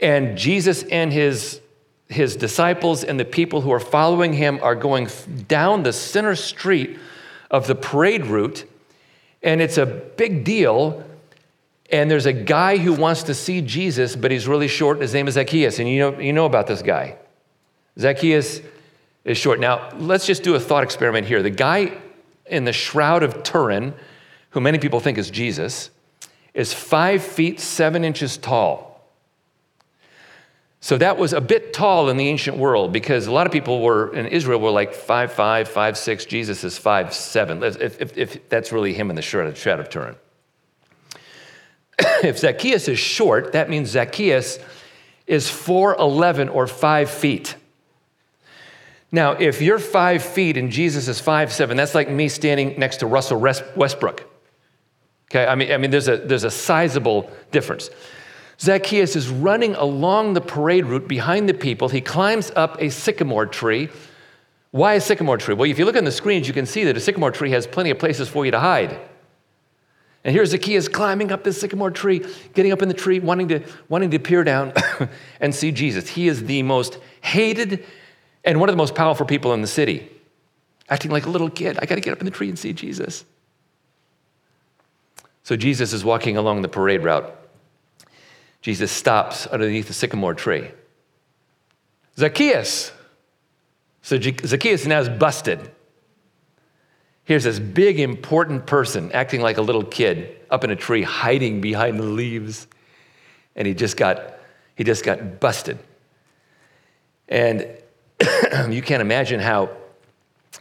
And 0.00 0.36
Jesus 0.36 0.82
and 0.84 1.12
his, 1.12 1.60
his 2.08 2.36
disciples 2.36 3.02
and 3.02 3.18
the 3.18 3.24
people 3.24 3.62
who 3.62 3.72
are 3.72 3.80
following 3.80 4.32
him 4.32 4.58
are 4.62 4.74
going 4.74 5.08
down 5.48 5.82
the 5.82 5.92
center 5.92 6.36
street 6.36 6.98
of 7.50 7.66
the 7.66 7.74
parade 7.74 8.26
route. 8.26 8.64
And 9.42 9.60
it's 9.60 9.78
a 9.78 9.86
big 9.86 10.44
deal. 10.44 11.04
And 11.90 12.10
there's 12.10 12.26
a 12.26 12.32
guy 12.32 12.76
who 12.78 12.92
wants 12.92 13.22
to 13.24 13.34
see 13.34 13.60
Jesus, 13.62 14.16
but 14.16 14.30
he's 14.30 14.48
really 14.48 14.68
short. 14.68 15.00
His 15.00 15.14
name 15.14 15.28
is 15.28 15.34
Zacchaeus. 15.34 15.78
And 15.78 15.88
you 15.88 15.98
know, 15.98 16.18
you 16.18 16.32
know 16.32 16.46
about 16.46 16.66
this 16.66 16.82
guy. 16.82 17.16
Zacchaeus 17.98 18.60
is 19.24 19.38
short. 19.38 19.60
Now, 19.60 19.90
let's 19.96 20.26
just 20.26 20.42
do 20.42 20.54
a 20.54 20.60
thought 20.60 20.84
experiment 20.84 21.26
here. 21.26 21.42
The 21.42 21.50
guy 21.50 21.96
in 22.46 22.64
the 22.64 22.72
Shroud 22.72 23.22
of 23.22 23.42
Turin, 23.42 23.94
who 24.50 24.60
many 24.60 24.78
people 24.78 25.00
think 25.00 25.18
is 25.18 25.30
Jesus, 25.30 25.90
is 26.54 26.72
five 26.72 27.22
feet 27.22 27.60
seven 27.60 28.04
inches 28.04 28.36
tall. 28.36 28.96
So 30.80 30.96
that 30.98 31.18
was 31.18 31.32
a 31.32 31.40
bit 31.40 31.72
tall 31.72 32.08
in 32.10 32.16
the 32.16 32.28
ancient 32.28 32.58
world 32.58 32.92
because 32.92 33.26
a 33.26 33.32
lot 33.32 33.46
of 33.46 33.52
people 33.52 33.82
were 33.82 34.14
in 34.14 34.26
Israel 34.26 34.60
were 34.60 34.70
like 34.70 34.94
five 34.94 35.32
five, 35.32 35.68
five 35.68 35.98
six. 35.98 36.24
Jesus 36.24 36.62
is 36.64 36.78
five 36.78 37.12
seven. 37.12 37.62
If, 37.62 38.00
if, 38.00 38.16
if 38.16 38.48
that's 38.48 38.72
really 38.72 38.94
him 38.94 39.10
in 39.10 39.16
the 39.16 39.22
shroud 39.22 39.48
of, 39.48 39.88
Turin. 39.88 40.14
if 42.22 42.38
Zacchaeus 42.38 42.88
is 42.88 42.98
short, 42.98 43.52
that 43.52 43.68
means 43.68 43.90
Zacchaeus 43.90 44.58
is 45.26 45.46
4'11 45.46 46.54
or 46.54 46.66
5 46.66 47.10
feet. 47.10 47.56
Now, 49.10 49.32
if 49.32 49.60
you're 49.60 49.78
5 49.78 50.22
feet 50.22 50.56
and 50.56 50.70
Jesus 50.70 51.08
is 51.08 51.20
five 51.20 51.52
seven, 51.52 51.76
that's 51.76 51.94
like 51.94 52.08
me 52.08 52.28
standing 52.28 52.78
next 52.78 52.98
to 52.98 53.06
Russell 53.06 53.40
Westbrook. 53.40 54.28
Okay, 55.30 55.46
I 55.46 55.54
mean, 55.54 55.72
I 55.72 55.76
mean 55.76 55.90
there's, 55.90 56.08
a, 56.08 56.16
there's 56.18 56.44
a 56.44 56.50
sizable 56.50 57.30
difference. 57.50 57.90
Zacchaeus 58.60 59.16
is 59.16 59.28
running 59.28 59.74
along 59.74 60.32
the 60.32 60.40
parade 60.40 60.86
route 60.86 61.08
behind 61.08 61.48
the 61.48 61.54
people. 61.54 61.88
He 61.88 62.00
climbs 62.00 62.50
up 62.56 62.80
a 62.80 62.90
sycamore 62.90 63.46
tree. 63.46 63.88
Why 64.70 64.94
a 64.94 65.00
sycamore 65.00 65.38
tree? 65.38 65.54
Well, 65.54 65.68
if 65.68 65.78
you 65.78 65.84
look 65.84 65.96
on 65.96 66.04
the 66.04 66.12
screens, 66.12 66.48
you 66.48 66.54
can 66.54 66.66
see 66.66 66.84
that 66.84 66.96
a 66.96 67.00
sycamore 67.00 67.30
tree 67.30 67.50
has 67.50 67.66
plenty 67.66 67.90
of 67.90 67.98
places 67.98 68.28
for 68.28 68.44
you 68.44 68.50
to 68.52 68.60
hide. 68.60 68.98
And 70.24 70.34
here's 70.34 70.50
Zacchaeus 70.50 70.88
climbing 70.88 71.30
up 71.30 71.44
this 71.44 71.60
sycamore 71.60 71.90
tree, 71.90 72.24
getting 72.54 72.72
up 72.72 72.82
in 72.82 72.88
the 72.88 72.94
tree, 72.94 73.20
wanting 73.20 73.48
to, 73.48 73.62
wanting 73.88 74.10
to 74.10 74.18
peer 74.18 74.42
down 74.42 74.72
and 75.40 75.54
see 75.54 75.70
Jesus. 75.70 76.08
He 76.08 76.26
is 76.26 76.44
the 76.44 76.62
most 76.62 76.98
hated 77.20 77.84
and 78.44 78.58
one 78.58 78.68
of 78.68 78.72
the 78.72 78.78
most 78.78 78.94
powerful 78.94 79.26
people 79.26 79.52
in 79.54 79.60
the 79.60 79.68
city, 79.68 80.10
acting 80.88 81.10
like 81.10 81.26
a 81.26 81.30
little 81.30 81.50
kid. 81.50 81.78
I 81.80 81.86
got 81.86 81.96
to 81.96 82.00
get 82.00 82.12
up 82.12 82.20
in 82.20 82.24
the 82.24 82.30
tree 82.30 82.48
and 82.48 82.58
see 82.58 82.72
Jesus. 82.72 83.24
So 85.46 85.54
Jesus 85.54 85.92
is 85.92 86.04
walking 86.04 86.36
along 86.36 86.62
the 86.62 86.68
parade 86.68 87.04
route. 87.04 87.32
Jesus 88.62 88.90
stops 88.90 89.46
underneath 89.46 89.86
the 89.86 89.92
sycamore 89.92 90.34
tree. 90.34 90.72
Zacchaeus. 92.18 92.90
So 94.02 94.18
Zacchaeus 94.20 94.86
now 94.86 94.98
is 94.98 95.08
busted. 95.08 95.70
Here's 97.22 97.44
this 97.44 97.60
big, 97.60 98.00
important 98.00 98.66
person 98.66 99.12
acting 99.12 99.40
like 99.40 99.56
a 99.56 99.62
little 99.62 99.84
kid 99.84 100.36
up 100.50 100.64
in 100.64 100.72
a 100.72 100.76
tree, 100.76 101.04
hiding 101.04 101.60
behind 101.60 102.00
the 102.00 102.06
leaves. 102.06 102.66
And 103.54 103.68
he 103.68 103.74
just 103.74 103.96
got, 103.96 104.40
he 104.74 104.82
just 104.82 105.04
got 105.04 105.38
busted. 105.38 105.78
And 107.28 107.68
you 108.68 108.82
can't 108.82 109.00
imagine 109.00 109.38
how, 109.38 109.70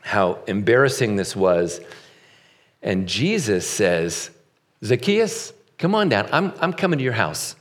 how 0.02 0.44
embarrassing 0.46 1.16
this 1.16 1.36
was. 1.36 1.82
And 2.84 3.08
Jesus 3.08 3.68
says, 3.68 4.30
Zacchaeus, 4.86 5.54
come 5.78 5.96
on 5.96 6.10
down. 6.10 6.30
I'm, 6.32 6.54
I'm 6.60 6.74
coming 6.74 7.00
to 7.00 7.04
your 7.04 7.14
house. 7.14 7.56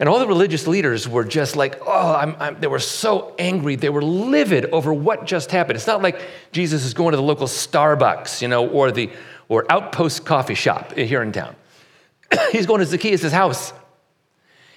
And 0.00 0.08
all 0.08 0.20
the 0.20 0.28
religious 0.28 0.66
leaders 0.66 1.08
were 1.08 1.24
just 1.24 1.56
like, 1.56 1.80
oh, 1.84 2.14
I'm, 2.14 2.36
I'm, 2.38 2.60
they 2.60 2.68
were 2.68 2.78
so 2.78 3.34
angry. 3.38 3.74
They 3.74 3.88
were 3.88 4.02
livid 4.02 4.66
over 4.66 4.92
what 4.94 5.24
just 5.24 5.50
happened. 5.50 5.76
It's 5.76 5.88
not 5.88 6.02
like 6.02 6.20
Jesus 6.52 6.84
is 6.84 6.94
going 6.94 7.12
to 7.12 7.16
the 7.16 7.22
local 7.22 7.48
Starbucks, 7.48 8.40
you 8.40 8.48
know, 8.48 8.68
or 8.68 8.92
the 8.92 9.10
or 9.48 9.64
Outpost 9.70 10.24
coffee 10.24 10.54
shop 10.54 10.92
here 10.92 11.22
in 11.22 11.32
town. 11.32 11.56
He's 12.52 12.66
going 12.66 12.80
to 12.80 12.86
Zacchaeus' 12.86 13.32
house. 13.32 13.72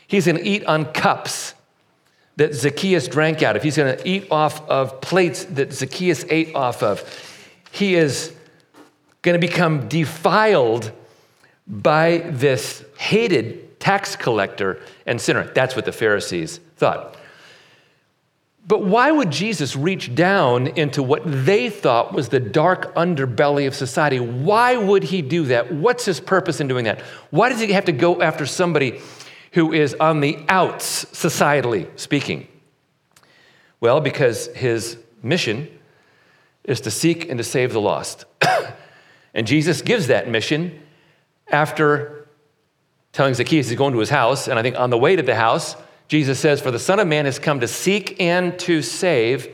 He's 0.07 0.25
going 0.25 0.37
to 0.37 0.47
eat 0.47 0.65
on 0.65 0.85
cups 0.85 1.53
that 2.37 2.55
Zacchaeus 2.55 3.07
drank 3.07 3.43
out 3.43 3.55
of. 3.55 3.63
He's 3.63 3.77
going 3.77 3.97
to 3.97 4.07
eat 4.07 4.27
off 4.31 4.67
of 4.69 5.01
plates 5.01 5.45
that 5.45 5.71
Zacchaeus 5.71 6.25
ate 6.29 6.55
off 6.55 6.81
of. 6.81 7.03
He 7.71 7.95
is 7.95 8.33
going 9.21 9.39
to 9.39 9.47
become 9.47 9.87
defiled 9.87 10.91
by 11.71 12.17
this 12.29 12.83
hated 12.97 13.79
tax 13.79 14.17
collector 14.17 14.79
and 15.05 15.19
sinner. 15.19 15.45
That's 15.55 15.75
what 15.75 15.85
the 15.85 15.93
Pharisees 15.93 16.59
thought. 16.75 17.17
But 18.67 18.83
why 18.83 19.09
would 19.09 19.31
Jesus 19.31 19.75
reach 19.75 20.13
down 20.13 20.67
into 20.67 21.01
what 21.01 21.23
they 21.25 21.69
thought 21.69 22.13
was 22.13 22.29
the 22.29 22.39
dark 22.39 22.93
underbelly 22.95 23.65
of 23.65 23.73
society? 23.73 24.19
Why 24.19 24.77
would 24.77 25.03
he 25.03 25.21
do 25.23 25.45
that? 25.45 25.73
What's 25.73 26.05
his 26.05 26.19
purpose 26.19 26.59
in 26.59 26.67
doing 26.67 26.85
that? 26.85 27.01
Why 27.31 27.49
does 27.49 27.59
he 27.59 27.71
have 27.71 27.85
to 27.85 27.91
go 27.91 28.21
after 28.21 28.45
somebody 28.45 29.01
who 29.53 29.73
is 29.73 29.95
on 29.95 30.19
the 30.19 30.37
outs, 30.47 31.05
societally 31.05 31.87
speaking? 31.99 32.47
Well, 33.79 33.99
because 33.99 34.47
his 34.55 34.97
mission 35.23 35.67
is 36.63 36.81
to 36.81 36.91
seek 36.91 37.27
and 37.29 37.39
to 37.39 37.43
save 37.43 37.73
the 37.73 37.81
lost. 37.81 38.25
and 39.33 39.47
Jesus 39.47 39.81
gives 39.81 40.07
that 40.07 40.29
mission 40.29 40.80
after 41.51 42.27
telling 43.13 43.33
Zacchaeus 43.33 43.69
he's 43.69 43.77
going 43.77 43.93
to 43.93 43.99
his 43.99 44.09
house. 44.09 44.47
And 44.47 44.57
I 44.57 44.61
think 44.61 44.79
on 44.79 44.89
the 44.89 44.97
way 44.97 45.15
to 45.15 45.23
the 45.23 45.35
house, 45.35 45.75
Jesus 46.07 46.39
says, 46.39 46.61
For 46.61 46.71
the 46.71 46.79
Son 46.79 46.99
of 46.99 47.07
Man 47.07 47.25
has 47.25 47.39
come 47.39 47.59
to 47.59 47.67
seek 47.67 48.19
and 48.19 48.57
to 48.59 48.81
save 48.81 49.47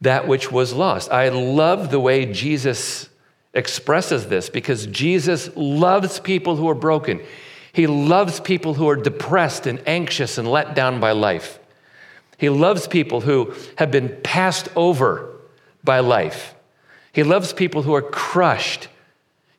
that 0.00 0.28
which 0.28 0.52
was 0.52 0.72
lost. 0.72 1.10
I 1.10 1.28
love 1.28 1.90
the 1.90 2.00
way 2.00 2.26
Jesus 2.26 3.08
expresses 3.54 4.28
this 4.28 4.48
because 4.48 4.86
Jesus 4.86 5.50
loves 5.56 6.20
people 6.20 6.56
who 6.56 6.68
are 6.68 6.74
broken. 6.74 7.20
He 7.72 7.86
loves 7.86 8.40
people 8.40 8.74
who 8.74 8.88
are 8.88 8.96
depressed 8.96 9.66
and 9.66 9.82
anxious 9.86 10.38
and 10.38 10.48
let 10.48 10.74
down 10.74 11.00
by 11.00 11.12
life. 11.12 11.58
He 12.36 12.48
loves 12.48 12.86
people 12.86 13.22
who 13.22 13.52
have 13.76 13.90
been 13.90 14.16
passed 14.22 14.68
over 14.76 15.34
by 15.82 16.00
life. 16.00 16.54
He 17.12 17.24
loves 17.24 17.52
people 17.52 17.82
who 17.82 17.94
are 17.94 18.02
crushed. 18.02 18.88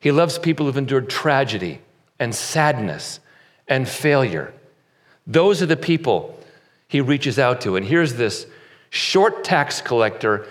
He 0.00 0.10
loves 0.10 0.38
people 0.38 0.66
who've 0.66 0.76
endured 0.76 1.10
tragedy 1.10 1.80
and 2.18 2.34
sadness 2.34 3.20
and 3.68 3.88
failure. 3.88 4.52
Those 5.26 5.62
are 5.62 5.66
the 5.66 5.76
people 5.76 6.38
he 6.88 7.00
reaches 7.00 7.38
out 7.38 7.60
to. 7.60 7.76
And 7.76 7.86
here's 7.86 8.14
this 8.14 8.46
short 8.88 9.44
tax 9.44 9.80
collector, 9.80 10.46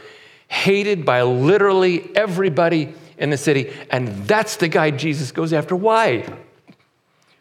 hated 0.48 1.04
by 1.04 1.24
literally 1.24 2.16
everybody 2.16 2.94
in 3.18 3.30
the 3.30 3.38
city. 3.38 3.74
And 3.92 4.08
that's 4.26 4.56
the 4.56 4.68
guy 4.68 4.92
Jesus 4.92 5.32
goes 5.32 5.52
after. 5.52 5.76
Why? 5.76 6.26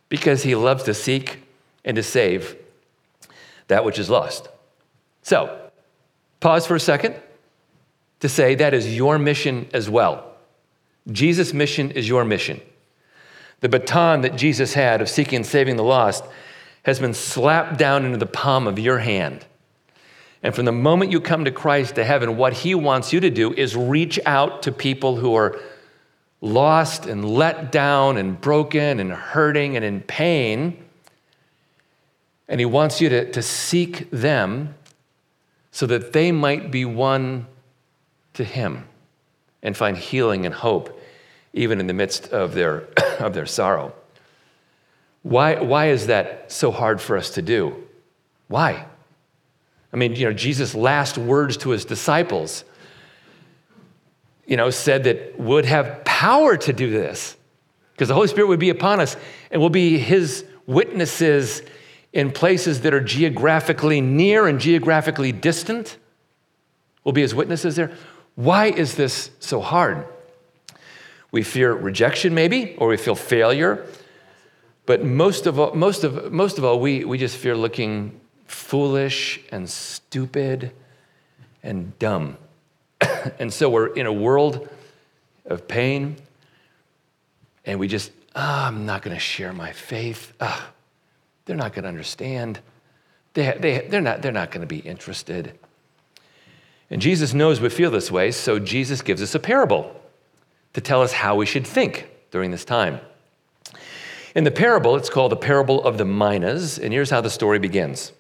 Because 0.09 0.43
he 0.43 0.55
loves 0.55 0.85
to 0.85 0.95
seek 0.95 1.43
and 1.85 1.95
to 1.95 2.03
save 2.03 2.57
that 3.69 3.85
which 3.85 3.99
is 3.99 4.11
lost. 4.11 4.49
So, 5.23 5.71
pause 6.41 6.67
for 6.67 6.75
a 6.75 6.81
second 6.81 7.15
to 8.21 8.29
say 8.29 8.55
that 8.57 8.75
is 8.75 8.97
your 8.97 9.19
mission 9.19 9.69
as 9.73 9.89
well. 9.89 10.28
Jesus' 11.11 11.53
mission 11.53 11.91
is 11.91 12.09
your 12.09 12.25
mission. 12.25 12.61
The 13.61 13.69
baton 13.69 14.21
that 14.21 14.37
Jesus 14.37 14.75
had 14.75 15.01
of 15.01 15.09
seeking 15.09 15.37
and 15.37 15.47
saving 15.47 15.77
the 15.77 15.85
lost 15.85 16.25
has 16.85 17.01
been 17.01 17.15
slapped 17.15 17.79
down 17.79 18.05
into 18.05 18.19
the 18.19 18.27
palm 18.27 18.67
of 18.67 18.79
your 18.79 18.99
hand. 18.99 19.45
And 20.43 20.55
from 20.55 20.65
the 20.65 20.73
moment 20.73 21.11
you 21.11 21.21
come 21.21 21.45
to 21.45 21.51
Christ 21.51 21.97
to 21.97 22.05
heaven, 22.05 22.37
what 22.37 22.53
he 22.53 22.75
wants 22.75 23.13
you 23.13 23.21
to 23.21 23.31
do 23.31 23.53
is 23.53 23.75
reach 23.75 24.21
out 24.25 24.63
to 24.63 24.73
people 24.73 25.17
who 25.17 25.35
are 25.35 25.59
lost 26.41 27.07
and 27.07 27.25
let 27.25 27.73
down 27.73 28.17
and 28.17 28.41
broken 28.41 29.01
and 29.01 29.11
hurting 29.11 29.75
and 29.75 29.85
in 29.85 30.01
pain. 30.01 30.85
And 32.49 32.61
he 32.61 32.67
wants 32.67 33.01
you 33.01 33.09
to, 33.09 33.31
to 33.33 33.43
seek 33.43 34.09
them 34.11 34.75
so 35.73 35.87
that 35.87 36.13
they 36.13 36.31
might 36.31 36.71
be 36.71 36.85
one 36.85 37.47
to 38.35 38.45
him 38.45 38.87
and 39.63 39.77
find 39.77 39.97
healing 39.97 40.47
and 40.47 40.55
hope 40.55 40.98
even 41.53 41.81
in 41.81 41.87
the 41.87 41.95
midst 41.95 42.29
of 42.29 42.55
their, 42.55 42.89
of 43.19 43.35
their 43.35 43.47
sorrow. 43.47 43.93
Why, 45.23 45.61
why 45.61 45.89
is 45.89 46.07
that 46.07 46.51
so 46.53 46.71
hard 46.71 47.01
for 47.01 47.17
us 47.17 47.31
to 47.31 47.43
do? 47.43 47.85
Why? 48.49 48.87
I 49.93 49.97
mean, 49.97 50.15
you 50.15 50.27
know, 50.27 50.33
Jesus' 50.33 50.75
last 50.75 51.19
words 51.19 51.57
to 51.59 51.71
his 51.71 51.85
disciples, 51.85 52.65
you 54.47 54.57
know, 54.57 54.71
said 54.71 55.05
that 55.05 55.39
would 55.39 55.65
have 55.65 56.05
power 56.05 56.57
to 56.57 56.73
do 56.73 56.91
this 56.91 57.37
because 57.93 58.09
the 58.09 58.15
Holy 58.15 58.29
Spirit 58.29 58.49
would 58.49 58.61
be 58.61 58.71
upon 58.71 59.01
us 59.01 59.17
and 59.51 59.61
we'll 59.61 59.71
be 59.71 59.99
his 59.99 60.45
witnesses 60.67 61.63
in 62.13 62.31
places 62.31 62.83
that 62.83 62.95
are 62.95 63.01
geographically 63.01 64.01
near 64.01 64.47
and 64.47 64.61
geographically 64.61 65.33
distant. 65.33 65.97
We'll 67.05 67.13
be 67.13 67.23
his 67.23 67.35
witnesses 67.35 67.77
there. 67.77 67.93
Why 68.35 68.67
is 68.67 68.95
this 68.95 69.31
so 69.41 69.61
hard? 69.61 70.07
We 71.31 71.43
fear 71.43 71.73
rejection, 71.73 72.35
maybe, 72.35 72.75
or 72.79 72.89
we 72.89 72.97
feel 72.97 73.15
failure. 73.15 73.87
But 74.87 75.05
most 75.05 75.47
of 75.47 75.59
all, 75.59 75.75
most 75.75 76.05
of, 76.05 76.33
most 76.33 76.57
of 76.57 76.65
all 76.65 76.81
we, 76.81 77.05
we 77.05 77.19
just 77.19 77.37
fear 77.37 77.55
looking 77.55 78.19
foolish 78.47 79.41
and 79.53 79.69
stupid 79.69 80.73
and 81.63 81.99
dumb. 81.99 82.39
and 83.39 83.53
so 83.53 83.69
we're 83.69 83.89
in 83.89 84.07
a 84.07 84.13
world 84.13 84.69
of 85.45 85.69
pain, 85.69 86.17
and 87.67 87.79
we 87.79 87.89
just, 87.89 88.11
oh, 88.35 88.65
I'm 88.67 88.87
not 88.87 89.03
going 89.03 89.15
to 89.15 89.21
share 89.21 89.53
my 89.53 89.73
faith. 89.73 90.33
Oh, 90.41 90.71
they're 91.45 91.57
not 91.57 91.75
going 91.75 91.83
to 91.83 91.89
understand. 91.89 92.61
They, 93.35 93.57
they, 93.59 93.87
they're 93.89 94.01
not, 94.01 94.23
they're 94.23 94.33
not 94.33 94.51
going 94.51 94.63
to 94.63 94.67
be 94.67 94.79
interested. 94.79 95.59
And 96.91 97.03
Jesus 97.03 97.35
knows 97.35 97.61
we 97.61 97.69
feel 97.69 97.91
this 97.91 98.11
way, 98.11 98.31
so 98.31 98.59
Jesus 98.59 99.03
gives 99.03 99.21
us 99.21 99.35
a 99.35 99.39
parable 99.39 99.98
to 100.75 100.81
tell 100.81 101.03
us 101.03 101.13
how 101.13 101.35
we 101.37 101.47
should 101.47 101.67
think 101.67 102.09
during 102.31 102.51
this 102.51 102.65
time. 102.65 103.01
In 104.35 104.45
the 104.45 104.51
parable, 104.51 104.97
it's 104.97 105.11
called 105.11 105.33
the 105.33 105.37
parable 105.37 105.83
of 105.85 105.99
the 105.99 106.05
minas, 106.05 106.79
and 106.79 106.93
here's 106.93 107.11
how 107.11 107.21
the 107.21 107.31
story 107.31 107.59
begins. 107.59 108.13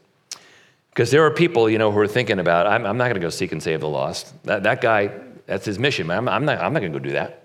Because 0.91 1.11
there 1.11 1.25
are 1.25 1.31
people, 1.31 1.71
you 1.71 1.79
know, 1.79 1.93
who 1.93 1.99
are 2.01 2.09
thinking 2.09 2.41
about, 2.41 2.67
I'm, 2.67 2.85
I'm 2.85 2.97
not 2.97 3.05
going 3.05 3.15
to 3.15 3.21
go 3.21 3.31
seek 3.31 3.53
and 3.53 3.63
save 3.63 3.81
the 3.81 3.89
lost. 3.89 4.35
That, 4.45 4.65
that 4.65 4.81
guy, 4.81 5.13
that's 5.47 5.65
his 5.65 5.79
mission. 5.79 6.11
I'm, 6.11 6.29
I'm 6.29 6.45
not, 6.45 6.59
I'm 6.59 6.73
not 6.73 6.81
going 6.81 6.93
to 6.93 6.99
go 6.99 7.05
do 7.05 7.13
that. 7.13 7.45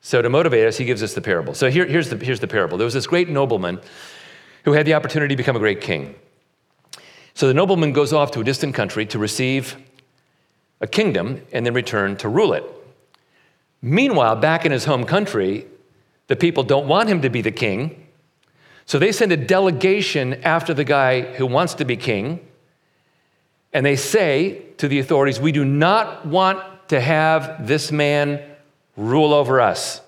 So 0.00 0.20
to 0.20 0.28
motivate 0.28 0.66
us, 0.66 0.76
he 0.76 0.84
gives 0.84 1.02
us 1.02 1.14
the 1.14 1.20
parable. 1.20 1.54
So 1.54 1.70
here, 1.70 1.86
here's, 1.86 2.08
the, 2.10 2.16
here's 2.16 2.40
the 2.40 2.48
parable. 2.48 2.78
There 2.78 2.84
was 2.84 2.94
this 2.94 3.06
great 3.06 3.28
nobleman 3.28 3.80
who 4.64 4.72
had 4.72 4.84
the 4.84 4.94
opportunity 4.94 5.34
to 5.34 5.36
become 5.36 5.54
a 5.54 5.60
great 5.60 5.80
king. 5.80 6.16
So 7.34 7.46
the 7.46 7.54
nobleman 7.54 7.92
goes 7.92 8.12
off 8.12 8.32
to 8.32 8.40
a 8.40 8.44
distant 8.44 8.74
country 8.74 9.06
to 9.06 9.18
receive 9.18 9.76
a 10.80 10.88
kingdom 10.88 11.42
and 11.52 11.64
then 11.64 11.74
return 11.74 12.16
to 12.16 12.28
rule 12.28 12.52
it. 12.52 12.64
Meanwhile, 13.82 14.36
back 14.36 14.64
in 14.64 14.70
his 14.70 14.84
home 14.84 15.04
country, 15.04 15.66
the 16.28 16.36
people 16.36 16.62
don't 16.62 16.86
want 16.86 17.08
him 17.08 17.20
to 17.22 17.28
be 17.28 17.42
the 17.42 17.50
king. 17.50 18.06
So 18.86 18.98
they 18.98 19.12
send 19.12 19.32
a 19.32 19.36
delegation 19.36 20.34
after 20.44 20.72
the 20.72 20.84
guy 20.84 21.22
who 21.34 21.46
wants 21.46 21.74
to 21.74 21.84
be 21.84 21.96
king. 21.96 22.46
And 23.72 23.84
they 23.84 23.96
say 23.96 24.62
to 24.78 24.86
the 24.86 25.00
authorities, 25.00 25.40
We 25.40 25.52
do 25.52 25.64
not 25.64 26.24
want 26.26 26.88
to 26.88 27.00
have 27.00 27.66
this 27.66 27.90
man 27.90 28.40
rule 28.96 29.32
over 29.32 29.60
us. 29.60 30.00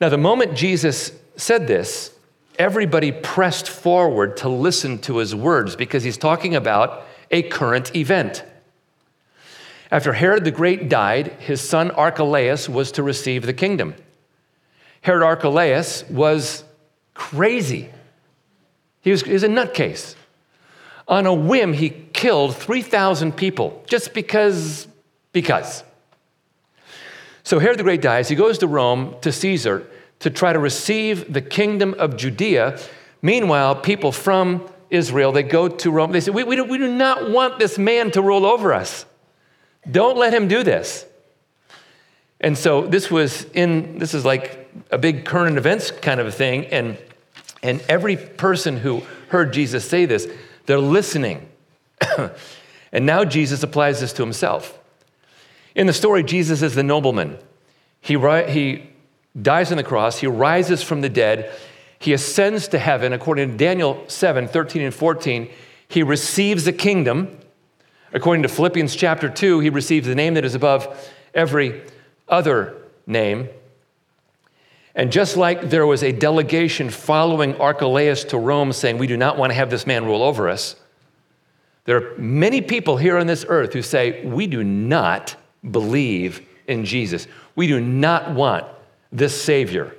Now, 0.00 0.08
the 0.08 0.18
moment 0.18 0.56
Jesus 0.56 1.12
said 1.36 1.66
this, 1.66 2.14
everybody 2.58 3.12
pressed 3.12 3.68
forward 3.68 4.36
to 4.38 4.48
listen 4.48 4.98
to 4.98 5.18
his 5.18 5.34
words 5.34 5.76
because 5.76 6.02
he's 6.02 6.18
talking 6.18 6.54
about 6.54 7.04
a 7.30 7.42
current 7.42 7.94
event. 7.94 8.44
After 9.90 10.12
Herod 10.12 10.44
the 10.44 10.50
Great 10.50 10.88
died, 10.88 11.28
his 11.40 11.60
son 11.60 11.90
Archelaus 11.90 12.68
was 12.68 12.92
to 12.92 13.02
receive 13.02 13.44
the 13.44 13.52
kingdom. 13.52 13.94
Herod 15.00 15.22
Archelaus 15.22 16.08
was 16.08 16.64
crazy. 17.14 17.90
He 19.00 19.10
was, 19.10 19.22
he 19.22 19.32
was 19.32 19.42
a 19.42 19.48
nutcase. 19.48 20.14
On 21.08 21.26
a 21.26 21.34
whim, 21.34 21.72
he 21.72 21.90
killed 21.90 22.56
3,000 22.56 23.36
people 23.36 23.82
just 23.86 24.14
because, 24.14 24.86
because. 25.32 25.82
So 27.42 27.58
Herod 27.58 27.78
the 27.78 27.82
Great 27.82 28.02
dies. 28.02 28.28
He 28.28 28.36
goes 28.36 28.58
to 28.58 28.68
Rome 28.68 29.16
to 29.22 29.32
Caesar 29.32 29.86
to 30.20 30.30
try 30.30 30.52
to 30.52 30.58
receive 30.58 31.32
the 31.32 31.42
kingdom 31.42 31.96
of 31.98 32.16
Judea. 32.16 32.78
Meanwhile, 33.22 33.76
people 33.76 34.12
from 34.12 34.68
Israel, 34.88 35.32
they 35.32 35.42
go 35.42 35.66
to 35.66 35.90
Rome. 35.90 36.12
They 36.12 36.20
say, 36.20 36.30
we, 36.30 36.44
we, 36.44 36.54
do, 36.54 36.64
we 36.64 36.78
do 36.78 36.92
not 36.92 37.30
want 37.30 37.58
this 37.58 37.76
man 37.78 38.12
to 38.12 38.22
rule 38.22 38.46
over 38.46 38.72
us. 38.72 39.04
Don't 39.90 40.16
let 40.16 40.32
him 40.32 40.48
do 40.48 40.62
this. 40.62 41.06
And 42.40 42.56
so 42.56 42.86
this 42.86 43.10
was 43.10 43.44
in, 43.52 43.98
this 43.98 44.14
is 44.14 44.24
like 44.24 44.70
a 44.90 44.98
big 44.98 45.24
current 45.24 45.58
events 45.58 45.90
kind 45.90 46.20
of 46.20 46.26
a 46.26 46.32
thing. 46.32 46.66
And, 46.66 46.96
and 47.62 47.82
every 47.88 48.16
person 48.16 48.78
who 48.78 49.02
heard 49.28 49.52
Jesus 49.52 49.88
say 49.88 50.06
this, 50.06 50.28
they're 50.66 50.78
listening. 50.78 51.48
and 52.92 53.06
now 53.06 53.24
Jesus 53.24 53.62
applies 53.62 54.00
this 54.00 54.12
to 54.14 54.22
himself. 54.22 54.78
In 55.74 55.86
the 55.86 55.92
story, 55.92 56.22
Jesus 56.22 56.62
is 56.62 56.74
the 56.74 56.82
nobleman. 56.82 57.38
He, 58.00 58.18
he 58.48 58.90
dies 59.40 59.70
on 59.70 59.76
the 59.76 59.84
cross, 59.84 60.18
he 60.18 60.26
rises 60.26 60.82
from 60.82 61.00
the 61.00 61.08
dead, 61.08 61.52
he 61.98 62.12
ascends 62.12 62.68
to 62.68 62.78
heaven. 62.78 63.12
According 63.12 63.50
to 63.50 63.56
Daniel 63.56 64.02
7 64.08 64.48
13 64.48 64.82
and 64.82 64.94
14, 64.94 65.50
he 65.86 66.02
receives 66.02 66.64
the 66.64 66.72
kingdom. 66.72 67.36
According 68.12 68.42
to 68.42 68.48
Philippians 68.48 68.96
chapter 68.96 69.28
2, 69.28 69.60
he 69.60 69.70
receives 69.70 70.06
the 70.06 70.14
name 70.14 70.34
that 70.34 70.44
is 70.44 70.54
above 70.54 71.10
every 71.34 71.82
other 72.28 72.76
name. 73.06 73.48
And 74.94 75.12
just 75.12 75.36
like 75.36 75.70
there 75.70 75.86
was 75.86 76.02
a 76.02 76.12
delegation 76.12 76.90
following 76.90 77.54
Archelaus 77.60 78.24
to 78.24 78.38
Rome 78.38 78.72
saying, 78.72 78.98
We 78.98 79.06
do 79.06 79.16
not 79.16 79.38
want 79.38 79.50
to 79.50 79.54
have 79.54 79.70
this 79.70 79.86
man 79.86 80.04
rule 80.04 80.22
over 80.22 80.48
us, 80.48 80.76
there 81.84 81.96
are 81.96 82.18
many 82.18 82.60
people 82.60 82.96
here 82.96 83.16
on 83.16 83.26
this 83.26 83.44
earth 83.48 83.72
who 83.72 83.82
say, 83.82 84.24
We 84.24 84.46
do 84.46 84.64
not 84.64 85.36
believe 85.68 86.46
in 86.66 86.84
Jesus. 86.84 87.26
We 87.56 87.66
do 87.66 87.80
not 87.80 88.32
want 88.32 88.66
this 89.12 89.40
Savior 89.40 89.94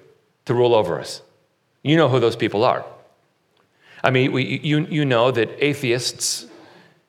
to 0.46 0.54
rule 0.54 0.74
over 0.74 1.00
us. 1.00 1.22
You 1.84 1.98
know 1.98 2.10
who 2.10 2.20
those 2.20 2.36
people 2.36 2.64
are. 2.64 2.86
I 4.04 4.10
mean, 4.10 4.32
we, 4.32 4.60
you, 4.64 4.86
you 4.86 5.06
know 5.06 5.32
that 5.32 5.50
atheists 5.64 6.48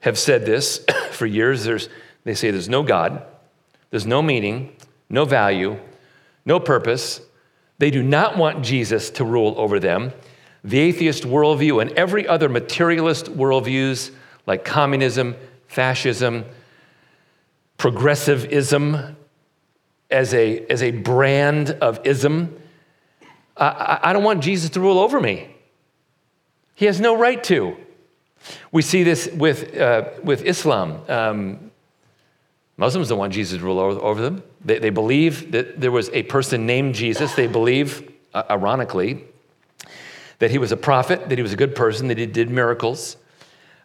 have 0.03 0.19
said 0.19 0.45
this 0.45 0.85
for 1.11 1.27
years. 1.27 1.65
There's, 1.65 1.89
they 2.25 2.35
say 2.35 2.51
there's 2.51 2.69
no 2.69 2.83
God, 2.83 3.25
there's 3.91 4.07
no 4.07 4.23
meaning, 4.23 4.77
no 5.09 5.25
value, 5.25 5.79
no 6.45 6.61
purpose. 6.61 7.21
They 7.79 7.91
do 7.91 8.03
not 8.03 8.37
want 8.37 8.65
Jesus 8.65 9.11
to 9.11 9.25
rule 9.25 9.55
over 9.57 9.81
them. 9.81 10.13
The 10.63 10.79
atheist 10.79 11.25
worldview 11.25 11.83
and 11.83 11.91
every 11.93 12.29
other 12.29 12.49
materialist 12.49 13.27
worldviews 13.27 14.13
like 14.47 14.65
communism, 14.65 15.35
fascism, 15.67 16.45
progressivism 17.77 19.17
as 20.11 20.35
a, 20.35 20.65
as 20.67 20.83
a 20.83 20.93
brand 20.93 21.71
of 21.71 22.01
ism. 22.07 22.57
I, 23.57 23.99
I 24.03 24.13
don't 24.13 24.23
want 24.23 24.43
Jesus 24.43 24.71
to 24.71 24.81
rule 24.81 24.99
over 24.99 25.21
me. 25.21 25.55
He 26.75 26.87
has 26.87 27.01
no 27.01 27.17
right 27.17 27.43
to. 27.45 27.77
We 28.71 28.83
see 28.83 29.03
this 29.03 29.29
with, 29.33 29.77
uh, 29.77 30.11
with 30.23 30.45
Islam. 30.45 31.01
Um, 31.09 31.71
Muslims 32.77 33.09
don't 33.09 33.19
want 33.19 33.33
Jesus 33.33 33.59
to 33.59 33.65
rule 33.65 33.79
over, 33.79 34.01
over 34.01 34.23
them. 34.23 34.43
They, 34.65 34.79
they, 34.79 34.91
believe 34.91 35.53
that 35.53 35.81
there 35.81 35.93
was 35.93 36.09
a 36.11 36.23
person 36.25 36.67
named 36.67 36.95
Jesus. 36.95 37.35
They 37.35 37.47
believe, 37.47 38.11
uh, 38.35 38.45
ironically, 38.51 39.25
that 40.39 40.51
he 40.51 40.59
was 40.59 40.73
a 40.73 40.77
prophet, 40.77 41.29
that 41.29 41.39
he 41.39 41.43
was 41.43 41.53
a 41.53 41.57
good 41.57 41.75
person, 41.75 42.09
that 42.09 42.19
he 42.19 42.27
did 42.27 42.51
miracles. 42.51 43.17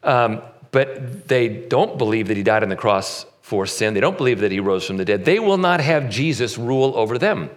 Um, 0.04 0.42
but 0.72 1.28
they 1.28 1.48
don't 1.48 1.98
believe 1.98 2.28
that 2.28 2.38
he 2.38 2.44
died 2.44 2.64
on 2.64 2.70
the 2.70 2.76
cross 2.76 3.26
for 3.42 3.66
sin. 3.66 3.94
They 3.94 4.00
don't 4.00 4.18
believe 4.18 4.40
that 4.40 4.52
he 4.52 4.60
rose 4.60 4.86
from 4.86 4.98
the 4.98 5.06
dead. 5.06 5.26
They 5.26 5.40
will 5.40 5.58
not 5.58 5.80
have 5.80 6.10
Jesus 6.10 6.58
rule 6.58 6.94
over 6.96 7.18
them. 7.18 7.50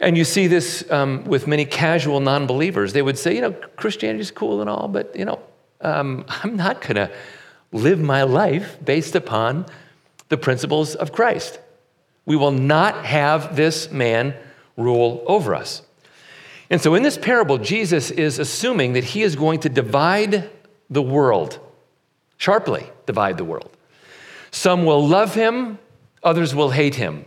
And 0.00 0.16
you 0.16 0.24
see 0.24 0.46
this 0.46 0.88
um, 0.90 1.24
with 1.24 1.46
many 1.46 1.64
casual 1.64 2.20
non 2.20 2.46
believers. 2.46 2.92
They 2.92 3.02
would 3.02 3.18
say, 3.18 3.34
you 3.34 3.40
know, 3.40 3.52
Christianity 3.52 4.20
is 4.20 4.30
cool 4.30 4.60
and 4.60 4.70
all, 4.70 4.88
but, 4.88 5.14
you 5.16 5.24
know, 5.24 5.40
um, 5.80 6.24
I'm 6.28 6.56
not 6.56 6.80
going 6.80 6.96
to 6.96 7.10
live 7.72 7.98
my 7.98 8.22
life 8.22 8.76
based 8.84 9.14
upon 9.14 9.66
the 10.28 10.36
principles 10.36 10.94
of 10.94 11.12
Christ. 11.12 11.58
We 12.24 12.36
will 12.36 12.50
not 12.50 13.04
have 13.04 13.56
this 13.56 13.90
man 13.90 14.34
rule 14.76 15.24
over 15.26 15.54
us. 15.54 15.82
And 16.70 16.80
so 16.80 16.94
in 16.94 17.02
this 17.02 17.16
parable, 17.16 17.58
Jesus 17.58 18.10
is 18.10 18.38
assuming 18.38 18.92
that 18.92 19.04
he 19.04 19.22
is 19.22 19.36
going 19.36 19.60
to 19.60 19.68
divide 19.68 20.50
the 20.90 21.02
world, 21.02 21.58
sharply 22.36 22.90
divide 23.06 23.38
the 23.38 23.44
world. 23.44 23.70
Some 24.50 24.84
will 24.84 25.06
love 25.06 25.34
him, 25.34 25.78
others 26.22 26.54
will 26.54 26.70
hate 26.70 26.94
him. 26.94 27.24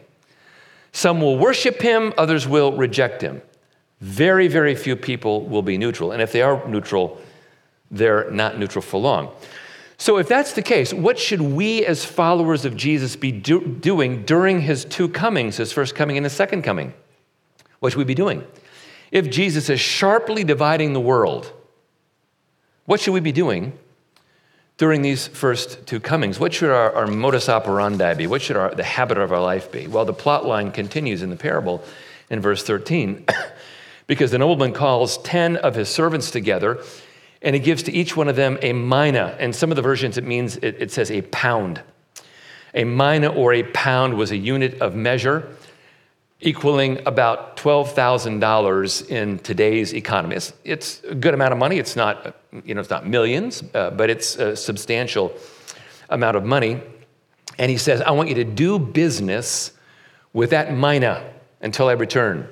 Some 0.92 1.22
will 1.22 1.38
worship 1.38 1.82
him, 1.82 2.14
others 2.18 2.48
will 2.48 2.74
reject 2.74 3.22
him. 3.22 3.42
Very, 4.02 4.48
very 4.48 4.76
few 4.76 4.96
people 4.96 5.46
will 5.46 5.62
be 5.62 5.78
neutral. 5.78 6.12
And 6.12 6.22
if 6.22 6.32
they 6.32 6.42
are 6.42 6.68
neutral, 6.68 7.22
they're 7.90 8.30
not 8.32 8.58
neutral 8.58 8.82
for 8.82 9.00
long. 9.00 9.32
So, 9.98 10.18
if 10.18 10.28
that's 10.28 10.54
the 10.54 10.64
case, 10.64 10.92
what 10.94 11.20
should 11.20 11.42
we 11.42 11.86
as 11.86 12.04
followers 12.04 12.66
of 12.66 12.76
Jesus 12.76 13.16
be 13.16 13.32
do- 13.32 13.68
doing 13.68 14.24
during 14.24 14.62
his 14.62 14.84
two 14.84 15.08
comings, 15.08 15.58
his 15.58 15.72
first 15.72 15.94
coming 15.94 16.18
and 16.18 16.26
his 16.26 16.34
second 16.34 16.64
coming? 16.64 16.94
What 17.80 17.92
should 17.92 18.00
we 18.00 18.06
be 18.06 18.16
doing? 18.16 18.44
If 19.12 19.30
Jesus 19.30 19.70
is 19.70 19.80
sharply 19.80 20.44
dividing 20.44 20.94
the 20.94 21.00
world, 21.00 21.54
what 22.86 23.00
should 23.00 23.14
we 23.14 23.20
be 23.20 23.32
doing 23.32 23.78
during 24.82 25.04
these 25.04 25.28
first 25.28 25.86
two 25.86 26.00
comings? 26.00 26.40
What 26.40 26.56
should 26.56 26.72
our, 26.72 26.92
our 26.96 27.06
modus 27.06 27.50
operandi 27.50 28.16
be? 28.16 28.26
What 28.26 28.42
should 28.42 28.56
our, 28.56 28.74
the 28.74 28.82
habit 28.82 29.20
of 29.20 29.32
our 29.32 29.40
life 29.40 29.72
be? 29.72 29.86
Well, 29.86 30.06
the 30.06 30.14
plot 30.14 30.44
line 30.44 30.72
continues 30.72 31.22
in 31.22 31.30
the 31.30 31.36
parable 31.36 31.84
in 32.32 32.40
verse 32.40 32.64
13 32.64 33.28
because 34.08 34.32
the 34.32 34.40
nobleman 34.40 34.74
calls 34.74 35.20
10 35.20 35.58
of 35.58 35.76
his 35.76 35.88
servants 35.88 36.32
together 36.32 36.84
and 37.44 37.54
he 37.54 37.62
gives 37.62 37.84
to 37.84 37.92
each 37.92 38.18
one 38.18 38.28
of 38.28 38.36
them 38.36 38.58
a 38.64 38.74
mina. 38.74 39.36
And 39.40 39.56
some 39.56 39.70
of 39.72 39.76
the 39.76 39.84
versions, 39.84 40.18
it 40.18 40.24
means, 40.24 40.58
it, 40.58 40.78
it 40.80 40.92
says 40.92 41.12
a 41.12 41.22
pound. 41.22 41.84
A 42.74 42.84
mina 42.84 43.28
or 43.28 43.54
a 43.54 43.62
pound 43.62 44.16
was 44.16 44.32
a 44.32 44.38
unit 44.38 44.82
of 44.82 44.96
measure 44.96 45.48
equaling 46.42 47.00
about 47.06 47.56
$12,000 47.58 49.10
in 49.10 49.38
today's 49.40 49.94
economy. 49.94 50.36
It's, 50.36 50.54
it's, 50.64 51.04
a 51.04 51.14
good 51.14 51.34
amount 51.34 51.54
of 51.54 51.60
money. 51.60 51.78
It's 51.78 51.96
not, 51.96 52.36
you 52.66 52.74
know, 52.74 52.82
it's 52.82 52.90
not 52.90 53.08
millions, 53.08 53.64
uh, 53.76 53.92
but 53.92 54.10
it's 54.10 54.36
a 54.38 54.56
substantial 54.56 55.34
amount 56.10 56.36
of 56.36 56.44
money. 56.44 56.82
And 57.60 57.70
he 57.70 57.78
says, 57.78 58.02
I 58.02 58.12
want 58.12 58.30
you 58.30 58.36
to 58.36 58.44
do 58.44 58.80
business 58.80 59.72
with 60.34 60.50
that 60.50 60.74
mina 60.74 61.32
until 61.62 61.88
I 61.88 61.94
return. 61.94 62.48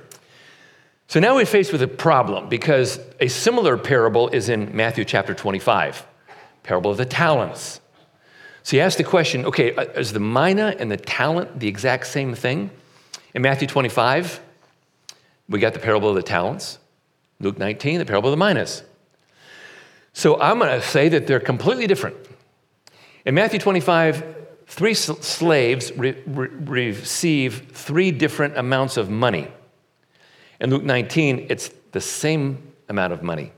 So 1.07 1.19
now 1.19 1.35
we're 1.35 1.45
faced 1.47 1.71
with 1.71 1.81
a 1.81 1.87
problem 1.87 2.49
because 2.49 2.99
a 3.19 3.27
similar 3.27 3.75
parable 3.77 4.29
is 4.29 4.49
in 4.49 4.75
Matthew 4.75 5.03
chapter 5.03 5.33
25, 5.33 6.05
parable 6.61 6.91
of 6.91 6.97
the 6.97 7.05
talents. 7.05 7.81
So 8.61 8.77
he 8.77 8.81
asked 8.81 8.99
the 8.99 9.03
question 9.03 9.45
okay, 9.47 9.73
uh, 9.75 9.85
is 9.93 10.13
the 10.13 10.19
mina 10.19 10.75
and 10.77 10.91
the 10.91 10.97
talent 10.97 11.59
the 11.59 11.67
exact 11.67 12.05
same 12.05 12.35
thing? 12.35 12.69
In 13.33 13.41
Matthew 13.41 13.67
25, 13.67 14.39
we 15.49 15.59
got 15.59 15.73
the 15.73 15.79
parable 15.79 16.09
of 16.09 16.15
the 16.15 16.23
talents. 16.23 16.79
Luke 17.39 17.57
19, 17.57 17.99
the 17.99 18.05
parable 18.05 18.31
of 18.33 18.37
the 18.37 18.45
minas. 18.45 18.83
So 20.13 20.39
I'm 20.39 20.59
going 20.59 20.71
to 20.71 20.85
say 20.85 21.09
that 21.09 21.27
they're 21.27 21.39
completely 21.39 21.87
different. 21.87 22.17
In 23.25 23.35
Matthew 23.35 23.59
25, 23.59 24.35
three 24.67 24.93
slaves 24.93 25.91
re- 25.93 26.21
re- 26.25 26.49
receive 26.49 27.67
three 27.71 28.11
different 28.11 28.57
amounts 28.57 28.97
of 28.97 29.09
money. 29.09 29.47
In 30.59 30.71
Luke 30.71 30.83
19, 30.83 31.47
it's 31.49 31.69
the 31.91 32.01
same 32.01 32.73
amount 32.89 33.13
of 33.13 33.23
money. 33.23 33.51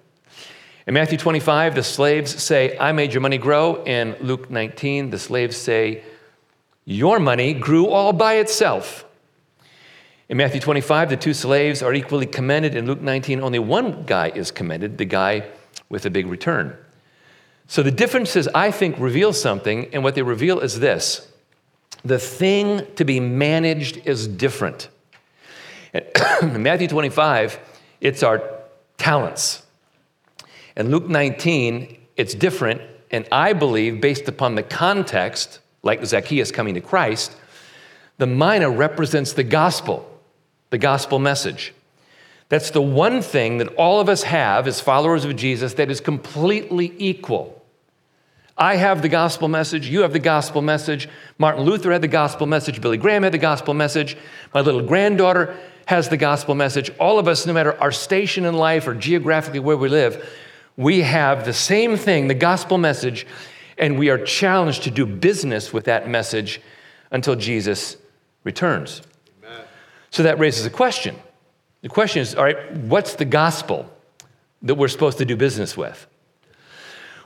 In 0.86 0.94
Matthew 0.94 1.18
25, 1.18 1.76
the 1.76 1.84
slaves 1.84 2.44
say, 2.44 2.78
I 2.78 2.92
made 2.92 3.14
your 3.14 3.22
money 3.22 3.38
grow. 3.38 3.84
In 3.86 4.16
Luke 4.20 4.50
19, 4.50 5.10
the 5.10 5.20
slaves 5.20 5.56
say, 5.56 6.04
Your 6.86 7.20
money 7.20 7.54
grew 7.54 7.88
all 7.88 8.14
by 8.14 8.36
itself. 8.36 9.06
In 10.32 10.38
Matthew 10.38 10.62
25, 10.62 11.10
the 11.10 11.18
two 11.18 11.34
slaves 11.34 11.84
are 11.84 11.94
equally 11.94 12.26
commended. 12.26 12.74
In 12.74 12.86
Luke 12.86 13.02
19, 13.02 13.42
only 13.42 13.60
one 13.60 14.04
guy 14.06 14.30
is 14.30 14.50
commended, 14.50 14.98
the 14.98 15.04
guy 15.04 15.46
with 15.90 16.06
a 16.06 16.10
big 16.10 16.26
return. 16.26 16.78
So 17.68 17.84
the 17.84 17.92
differences, 17.92 18.48
I 18.56 18.72
think, 18.72 18.98
reveal 18.98 19.34
something, 19.34 19.94
and 19.94 20.06
what 20.06 20.16
they 20.16 20.22
reveal 20.22 20.62
is 20.62 20.80
this 20.80 21.28
the 22.06 22.18
thing 22.18 22.88
to 22.96 23.04
be 23.04 23.20
managed 23.20 24.08
is 24.08 24.26
different. 24.26 24.88
In 26.42 26.64
Matthew 26.64 26.88
25, 26.88 27.60
it's 28.00 28.24
our 28.24 28.42
talents. 28.98 29.64
In 30.78 30.92
Luke 30.92 31.10
19, 31.10 31.98
it's 32.16 32.34
different, 32.34 32.80
and 33.12 33.28
I 33.34 33.52
believe, 33.52 34.00
based 34.00 34.30
upon 34.30 34.56
the 34.56 34.64
context, 34.64 35.60
like 35.84 36.06
Zacchaeus 36.06 36.54
coming 36.54 36.76
to 36.76 36.82
Christ, 36.82 37.36
the 38.18 38.28
mina 38.28 38.70
represents 38.70 39.34
the 39.34 39.44
gospel 39.44 40.08
the 40.72 40.78
gospel 40.78 41.20
message. 41.20 41.74
That's 42.50 42.72
the 42.72 42.82
one 42.82 43.22
thing 43.22 43.60
that 43.60 43.74
all 43.76 44.02
of 44.02 44.10
us 44.10 44.24
have 44.24 44.68
as 44.68 44.82
followers 44.82 45.24
of 45.24 45.36
Jesus 45.36 45.76
that 45.76 45.92
is 45.92 46.02
completely 46.02 46.94
equal. 46.98 47.64
I 48.58 48.76
have 48.76 49.02
the 49.02 49.10
gospel 49.10 49.48
message, 49.48 49.88
you 49.88 50.02
have 50.02 50.14
the 50.14 50.20
gospel 50.20 50.62
message, 50.62 51.08
Martin 51.38 51.64
Luther 51.64 51.92
had 51.92 52.02
the 52.02 52.08
gospel 52.08 52.46
message, 52.46 52.82
Billy 52.82 52.98
Graham 52.98 53.24
had 53.24 53.32
the 53.32 53.38
gospel 53.38 53.74
message, 53.74 54.18
my 54.54 54.60
little 54.62 54.82
granddaughter 54.82 55.58
has 55.86 56.10
the 56.10 56.18
gospel 56.18 56.54
message. 56.54 56.92
All 57.00 57.18
of 57.20 57.28
us, 57.28 57.46
no 57.46 57.54
matter 57.54 57.80
our 57.82 57.92
station 57.92 58.46
in 58.46 58.54
life 58.54 58.88
or 58.88 58.94
geographically 58.94 59.60
where 59.60 59.78
we 59.78 59.90
live, 59.90 60.30
we 60.78 61.02
have 61.02 61.46
the 61.46 61.54
same 61.54 61.98
thing, 61.98 62.28
the 62.28 62.34
gospel 62.34 62.78
message, 62.78 63.26
and 63.78 63.98
we 63.98 64.10
are 64.10 64.24
challenged 64.24 64.84
to 64.84 64.92
do 64.92 65.06
business 65.06 65.74
with 65.74 65.86
that 65.86 66.08
message 66.08 66.62
until 67.12 67.36
Jesus 67.36 67.98
returns. 68.44 69.02
So 70.12 70.24
that 70.24 70.40
raises 70.40 70.66
a 70.66 70.70
question. 70.70 71.16
The 71.82 71.90
question 71.90 72.22
is 72.22 72.36
all 72.36 72.44
right, 72.44 72.72
what's 72.78 73.16
the 73.16 73.26
gospel 73.26 73.92
that 74.62 74.76
we're 74.76 74.88
supposed 74.88 75.18
to 75.18 75.26
do 75.26 75.36
business 75.36 75.76
with? 75.76 76.06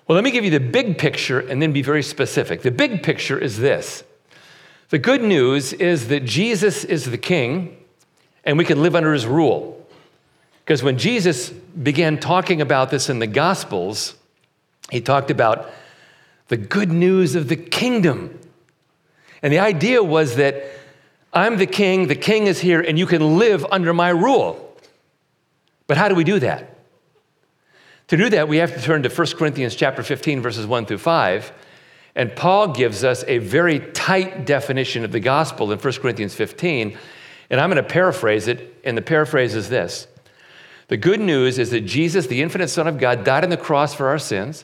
Well, 0.08 0.16
let 0.16 0.24
me 0.24 0.32
give 0.32 0.46
you 0.46 0.52
the 0.52 0.60
big 0.60 0.98
picture 0.98 1.40
and 1.40 1.62
then 1.62 1.74
be 1.74 1.82
very 1.82 2.04
specific. 2.04 2.62
The 2.62 2.72
big 2.72 3.04
picture 3.04 3.38
is 3.38 3.58
this 3.58 4.04
the 4.90 5.00
good 5.00 5.22
news 5.22 5.74
is 5.74 6.08
that 6.10 6.26
Jesus 6.26 6.84
is 6.84 7.06
the 7.06 7.18
king 7.18 7.78
and 8.44 8.58
we 8.58 8.66
can 8.66 8.82
live 8.82 8.96
under 8.96 9.14
his 9.14 9.26
rule. 9.26 9.86
Because 10.64 10.84
when 10.84 10.98
Jesus 10.98 11.50
began 11.50 12.20
talking 12.20 12.62
about 12.62 12.92
this 12.92 13.10
in 13.10 13.20
the 13.20 13.28
Gospels, 13.28 14.16
he 14.92 15.02
talked 15.02 15.32
about 15.32 15.72
the 16.48 16.58
good 16.58 16.92
news 16.92 17.36
of 17.36 17.50
the 17.50 17.56
kingdom. 17.56 18.40
And 19.42 19.52
the 19.52 19.60
idea 19.60 20.04
was 20.04 20.36
that 20.36 20.64
I'm 21.36 21.58
the 21.58 21.68
king, 21.68 22.08
the 22.08 22.16
king 22.16 22.48
is 22.48 22.62
here, 22.62 22.80
and 22.80 22.98
you 22.98 23.06
can 23.06 23.38
live 23.38 23.66
under 23.70 23.94
my 23.94 24.10
rule. 24.10 24.62
But 25.86 25.98
how 25.98 26.08
do 26.08 26.16
we 26.16 26.24
do 26.24 26.40
that? 26.40 26.78
To 28.08 28.18
do 28.18 28.30
that, 28.30 28.48
we 28.48 28.58
have 28.58 28.74
to 28.74 28.82
turn 28.82 29.04
to 29.04 29.10
1 29.10 29.28
Corinthians 29.36 29.76
chapter 29.76 30.02
15, 30.02 30.42
verses 30.42 30.66
1 30.66 30.86
through 30.86 31.00
5. 31.00 31.52
And 32.16 32.34
Paul 32.34 32.70
gives 32.70 33.04
us 33.04 33.26
a 33.28 33.40
very 33.40 33.80
tight 33.80 34.46
definition 34.46 35.04
of 35.04 35.12
the 35.12 35.20
gospel 35.20 35.72
in 35.74 35.80
1 35.80 35.94
Corinthians 35.96 36.34
15. 36.34 36.98
And 37.50 37.60
I'm 37.60 37.70
going 37.70 37.84
to 37.84 37.90
paraphrase 37.90 38.48
it, 38.48 38.80
and 38.86 38.98
the 38.98 39.02
paraphrase 39.02 39.56
is 39.56 39.68
this 39.68 40.08
The 40.88 40.98
good 40.98 41.20
news 41.20 41.60
is 41.60 41.72
that 41.72 41.82
Jesus, 41.82 42.28
the 42.28 42.42
infinite 42.42 42.70
Son 42.70 42.88
of 42.88 42.98
God, 42.98 43.26
died 43.26 43.44
on 43.44 43.50
the 43.50 43.58
cross 43.58 43.94
for 43.94 44.08
our 44.08 44.20
sins. 44.20 44.64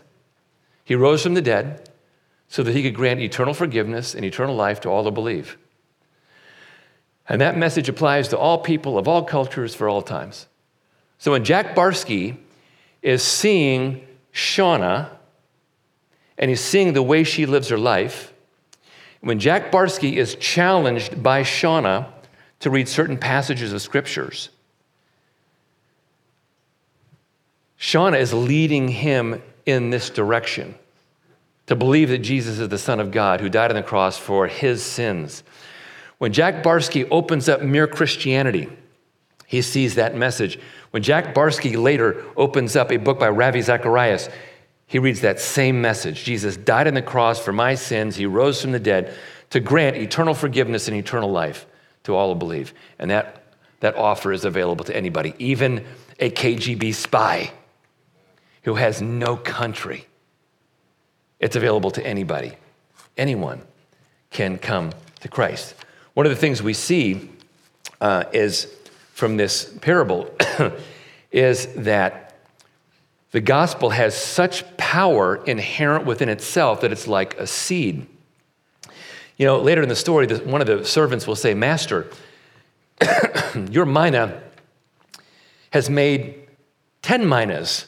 He 0.85 0.95
rose 0.95 1.21
from 1.23 1.33
the 1.33 1.41
dead 1.41 1.89
so 2.47 2.63
that 2.63 2.73
he 2.73 2.81
could 2.81 2.95
grant 2.95 3.19
eternal 3.19 3.53
forgiveness 3.53 4.15
and 4.15 4.23
eternal 4.23 4.55
life 4.55 4.79
to 4.81 4.89
all 4.89 5.03
who 5.03 5.11
believe. 5.11 5.57
And 7.31 7.39
that 7.39 7.57
message 7.57 7.87
applies 7.87 8.27
to 8.27 8.37
all 8.37 8.57
people 8.57 8.97
of 8.97 9.07
all 9.07 9.23
cultures 9.23 9.73
for 9.73 9.87
all 9.87 10.01
times. 10.01 10.47
So 11.17 11.31
when 11.31 11.45
Jack 11.45 11.75
Barsky 11.75 12.35
is 13.01 13.23
seeing 13.23 14.05
Shauna 14.33 15.07
and 16.37 16.49
he's 16.49 16.59
seeing 16.59 16.91
the 16.91 17.01
way 17.01 17.23
she 17.23 17.45
lives 17.45 17.69
her 17.69 17.77
life, 17.77 18.33
when 19.21 19.39
Jack 19.39 19.71
Barsky 19.71 20.17
is 20.17 20.35
challenged 20.35 21.23
by 21.23 21.43
Shauna 21.43 22.07
to 22.59 22.69
read 22.69 22.89
certain 22.89 23.15
passages 23.15 23.71
of 23.71 23.81
scriptures, 23.81 24.49
Shauna 27.79 28.19
is 28.19 28.33
leading 28.33 28.89
him 28.89 29.41
in 29.65 29.89
this 29.89 30.09
direction 30.09 30.75
to 31.67 31.77
believe 31.77 32.09
that 32.09 32.17
Jesus 32.17 32.59
is 32.59 32.67
the 32.67 32.77
Son 32.77 32.99
of 32.99 33.11
God 33.11 33.39
who 33.39 33.47
died 33.47 33.71
on 33.71 33.77
the 33.77 33.83
cross 33.83 34.17
for 34.17 34.47
his 34.47 34.83
sins 34.83 35.43
when 36.21 36.31
Jack 36.31 36.61
Barsky 36.61 37.07
opens 37.09 37.49
up 37.49 37.63
Mere 37.63 37.87
Christianity, 37.87 38.69
he 39.47 39.63
sees 39.63 39.95
that 39.95 40.15
message. 40.15 40.59
When 40.91 41.01
Jack 41.01 41.33
Barsky 41.33 41.75
later 41.75 42.23
opens 42.37 42.75
up 42.75 42.91
a 42.91 42.97
book 42.97 43.17
by 43.17 43.29
Ravi 43.29 43.59
Zacharias, 43.59 44.29
he 44.85 44.99
reads 44.99 45.21
that 45.21 45.39
same 45.39 45.81
message. 45.81 46.23
Jesus 46.23 46.57
died 46.57 46.87
on 46.87 46.93
the 46.93 47.01
cross 47.01 47.43
for 47.43 47.51
my 47.51 47.73
sins. 47.73 48.17
He 48.17 48.27
rose 48.27 48.61
from 48.61 48.71
the 48.71 48.79
dead 48.79 49.15
to 49.49 49.59
grant 49.59 49.95
eternal 49.95 50.35
forgiveness 50.35 50.87
and 50.87 50.95
eternal 50.95 51.31
life 51.31 51.65
to 52.03 52.15
all 52.15 52.31
who 52.31 52.37
believe. 52.37 52.75
And 52.99 53.09
that, 53.09 53.43
that 53.79 53.95
offer 53.95 54.31
is 54.31 54.45
available 54.45 54.85
to 54.85 54.95
anybody, 54.95 55.33
even 55.39 55.83
a 56.19 56.29
KGB 56.29 56.93
spy 56.93 57.51
who 58.61 58.75
has 58.75 59.01
no 59.01 59.37
country. 59.37 60.05
It's 61.39 61.55
available 61.55 61.89
to 61.89 62.05
anybody. 62.05 62.57
Anyone 63.17 63.63
can 64.29 64.59
come 64.59 64.91
to 65.21 65.27
Christ. 65.27 65.73
One 66.13 66.25
of 66.25 66.29
the 66.29 66.35
things 66.35 66.61
we 66.61 66.73
see 66.73 67.29
uh, 68.01 68.25
is 68.33 68.73
from 69.13 69.37
this 69.37 69.65
parable 69.81 70.29
is 71.31 71.67
that 71.75 72.35
the 73.31 73.39
gospel 73.39 73.91
has 73.91 74.15
such 74.15 74.65
power 74.75 75.37
inherent 75.45 76.05
within 76.05 76.27
itself 76.27 76.81
that 76.81 76.91
it's 76.91 77.07
like 77.07 77.35
a 77.37 77.47
seed. 77.47 78.05
You 79.37 79.45
know, 79.45 79.59
later 79.59 79.81
in 79.81 79.89
the 79.89 79.95
story, 79.95 80.27
one 80.27 80.59
of 80.59 80.67
the 80.67 80.83
servants 80.83 81.25
will 81.25 81.37
say, 81.37 81.53
Master, 81.53 82.11
your 83.71 83.85
mina 83.85 84.41
has 85.71 85.89
made 85.89 86.47
10 87.03 87.27
minas. 87.27 87.85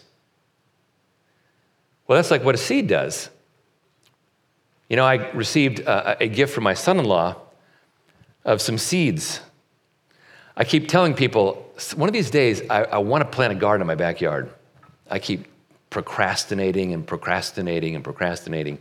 Well, 2.07 2.15
that's 2.15 2.31
like 2.31 2.43
what 2.43 2.55
a 2.55 2.57
seed 2.57 2.87
does. 2.87 3.29
You 4.87 4.95
know, 4.95 5.05
I 5.05 5.29
received 5.31 5.79
a, 5.79 6.23
a 6.23 6.27
gift 6.27 6.53
from 6.53 6.63
my 6.63 6.73
son 6.73 6.99
in 6.99 7.05
law 7.05 7.35
of 8.45 8.61
some 8.61 8.77
seeds. 8.77 9.39
I 10.55 10.63
keep 10.63 10.87
telling 10.87 11.13
people, 11.13 11.73
one 11.95 12.07
of 12.07 12.13
these 12.13 12.29
days, 12.29 12.61
I, 12.69 12.83
I 12.83 12.97
want 12.99 13.23
to 13.23 13.29
plant 13.29 13.53
a 13.53 13.55
garden 13.55 13.81
in 13.81 13.87
my 13.87 13.95
backyard. 13.95 14.51
I 15.09 15.19
keep 15.19 15.47
procrastinating 15.89 16.93
and 16.93 17.05
procrastinating 17.05 17.95
and 17.95 18.03
procrastinating. 18.03 18.79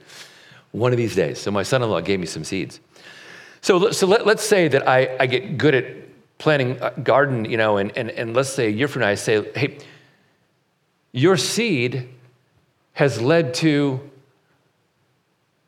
One 0.72 0.92
of 0.92 0.98
these 0.98 1.14
days. 1.14 1.40
So 1.40 1.50
my 1.50 1.62
son 1.62 1.82
in 1.82 1.90
law 1.90 2.00
gave 2.00 2.20
me 2.20 2.26
some 2.26 2.44
seeds. 2.44 2.80
So, 3.60 3.90
so 3.90 4.06
let, 4.06 4.26
us 4.26 4.42
say 4.42 4.68
that 4.68 4.88
I, 4.88 5.16
I 5.20 5.26
get 5.26 5.56
good 5.56 5.74
at 5.74 5.84
planting 6.38 6.78
a 6.80 6.90
garden, 6.90 7.44
you 7.44 7.56
know, 7.56 7.76
and, 7.76 7.96
and, 7.96 8.10
and 8.10 8.34
let's 8.34 8.48
say 8.48 8.66
a 8.66 8.70
year 8.70 8.88
from 8.88 9.02
now 9.02 9.08
I 9.08 9.14
say, 9.14 9.50
hey, 9.52 9.78
your 11.12 11.36
seed 11.36 12.08
has 12.94 13.20
led 13.20 13.54
to 13.54 14.00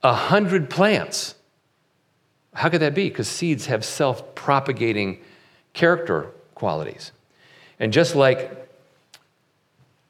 a 0.02 0.12
hundred 0.12 0.68
plants. 0.68 1.34
How 2.54 2.68
could 2.68 2.80
that 2.80 2.94
be? 2.94 3.08
Because 3.08 3.28
seeds 3.28 3.66
have 3.66 3.84
self 3.84 4.34
propagating 4.34 5.18
character 5.72 6.30
qualities. 6.54 7.12
And 7.78 7.92
just 7.92 8.14
like 8.14 8.64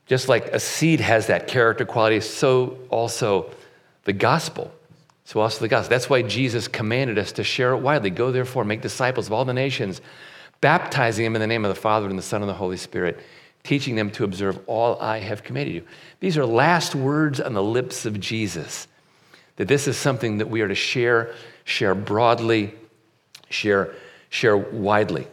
just 0.07 0.29
like 0.29 0.47
a 0.49 0.61
seed 0.61 1.01
has 1.01 1.29
that 1.29 1.49
character 1.49 1.85
quality, 1.85 2.21
so 2.21 2.79
also 2.91 3.51
the 4.05 4.13
gospel. 4.13 4.71
So 5.25 5.41
also 5.41 5.61
the 5.61 5.69
gospel. 5.69 5.91
That's 5.91 6.11
why 6.11 6.23
Jesus 6.23 6.69
commanded 6.69 7.19
us 7.19 7.33
to 7.33 7.45
share 7.45 7.73
it 7.73 7.79
widely. 7.79 8.11
Go 8.11 8.31
therefore, 8.31 8.65
make 8.65 8.83
disciples 8.83 9.27
of 9.27 9.33
all 9.33 9.47
the 9.47 9.55
nations, 9.55 10.03
baptizing 10.61 11.25
them 11.25 11.35
in 11.35 11.41
the 11.41 11.47
name 11.47 11.65
of 11.65 11.75
the 11.75 11.81
Father 11.81 12.09
and 12.09 12.19
the 12.19 12.23
Son 12.23 12.43
and 12.43 12.49
the 12.49 12.55
Holy 12.55 12.77
Spirit, 12.77 13.19
teaching 13.63 13.97
them 13.97 14.11
to 14.11 14.25
observe 14.25 14.59
all 14.67 15.01
I 15.01 15.19
have 15.21 15.43
commanded 15.43 15.75
you. 15.75 15.85
These 16.21 16.37
are 16.37 16.45
last 16.45 16.95
words 16.95 17.41
on 17.41 17.55
the 17.55 17.63
lips 17.63 18.05
of 18.05 18.21
Jesus. 18.21 18.87
That 19.57 19.69
this 19.69 19.89
is 19.89 19.97
something 19.97 20.39
that 20.39 20.51
we 20.51 20.61
are 20.61 20.69
to 20.69 20.75
share, 20.75 21.33
share 21.65 21.95
broadly, 21.95 22.75
share, 23.51 23.95
share 24.29 24.57
widely. 24.57 25.27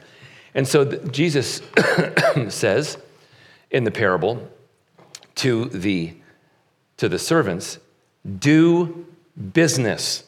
And 0.54 0.68
so 0.68 0.86
Jesus 0.86 1.62
says 2.50 2.98
in 3.70 3.84
the 3.84 3.92
parable 3.92 4.50
to 5.36 5.66
the, 5.66 6.14
to 6.98 7.08
the 7.08 7.20
servants, 7.20 7.80
do 8.40 9.06
business 9.54 10.24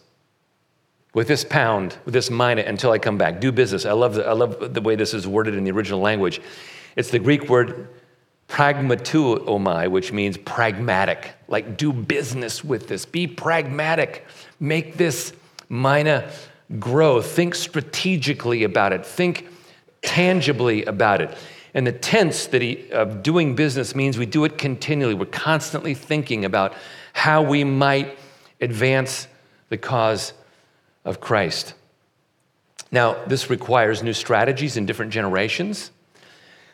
with 1.13 1.27
this 1.27 1.43
pound, 1.43 1.97
with 2.05 2.13
this 2.13 2.29
mina 2.29 2.63
until 2.63 2.91
I 2.91 2.99
come 2.99 3.17
back. 3.17 3.39
Do 3.39 3.51
business. 3.51 3.85
I 3.85 3.91
love, 3.91 4.15
the, 4.15 4.27
I 4.27 4.33
love 4.33 4.73
the 4.73 4.81
way 4.81 4.95
this 4.95 5.13
is 5.13 5.27
worded 5.27 5.55
in 5.55 5.63
the 5.63 5.71
original 5.71 5.99
language. 5.99 6.41
It's 6.95 7.11
the 7.11 7.19
Greek 7.19 7.49
word 7.49 7.87
pragmateuomai, 8.47 9.89
which 9.89 10.11
means 10.11 10.37
pragmatic. 10.37 11.33
Like, 11.47 11.77
do 11.77 11.93
business 11.93 12.63
with 12.63 12.87
this. 12.87 13.05
Be 13.05 13.27
pragmatic. 13.27 14.25
Make 14.59 14.97
this 14.97 15.33
mina 15.69 16.32
grow. 16.80 17.21
Think 17.21 17.56
strategically 17.56 18.63
about 18.63 18.93
it. 18.93 19.06
Think 19.06 19.47
tangibly 20.02 20.86
about 20.86 21.21
it. 21.21 21.36
And 21.73 21.88
the 21.88 21.91
tense 21.91 22.47
that 22.47 22.62
he, 22.62 22.91
of 22.91 23.23
doing 23.23 23.56
business 23.56 23.95
means 23.95 24.17
we 24.17 24.26
do 24.26 24.45
it 24.45 24.58
continually. 24.58 25.13
We're 25.13 25.26
constantly 25.26 25.95
thinking 25.95 26.45
about 26.45 26.73
how 27.13 27.41
we 27.41 27.63
might 27.63 28.17
advance 28.62 29.28
the 29.69 29.78
cause 29.78 30.34
of 31.04 31.19
Christ. 31.19 31.73
Now, 32.91 33.23
this 33.26 33.49
requires 33.49 34.04
new 34.04 34.13
strategies 34.13 34.78
in 34.78 34.86
different 34.86 35.12
generations. 35.12 35.89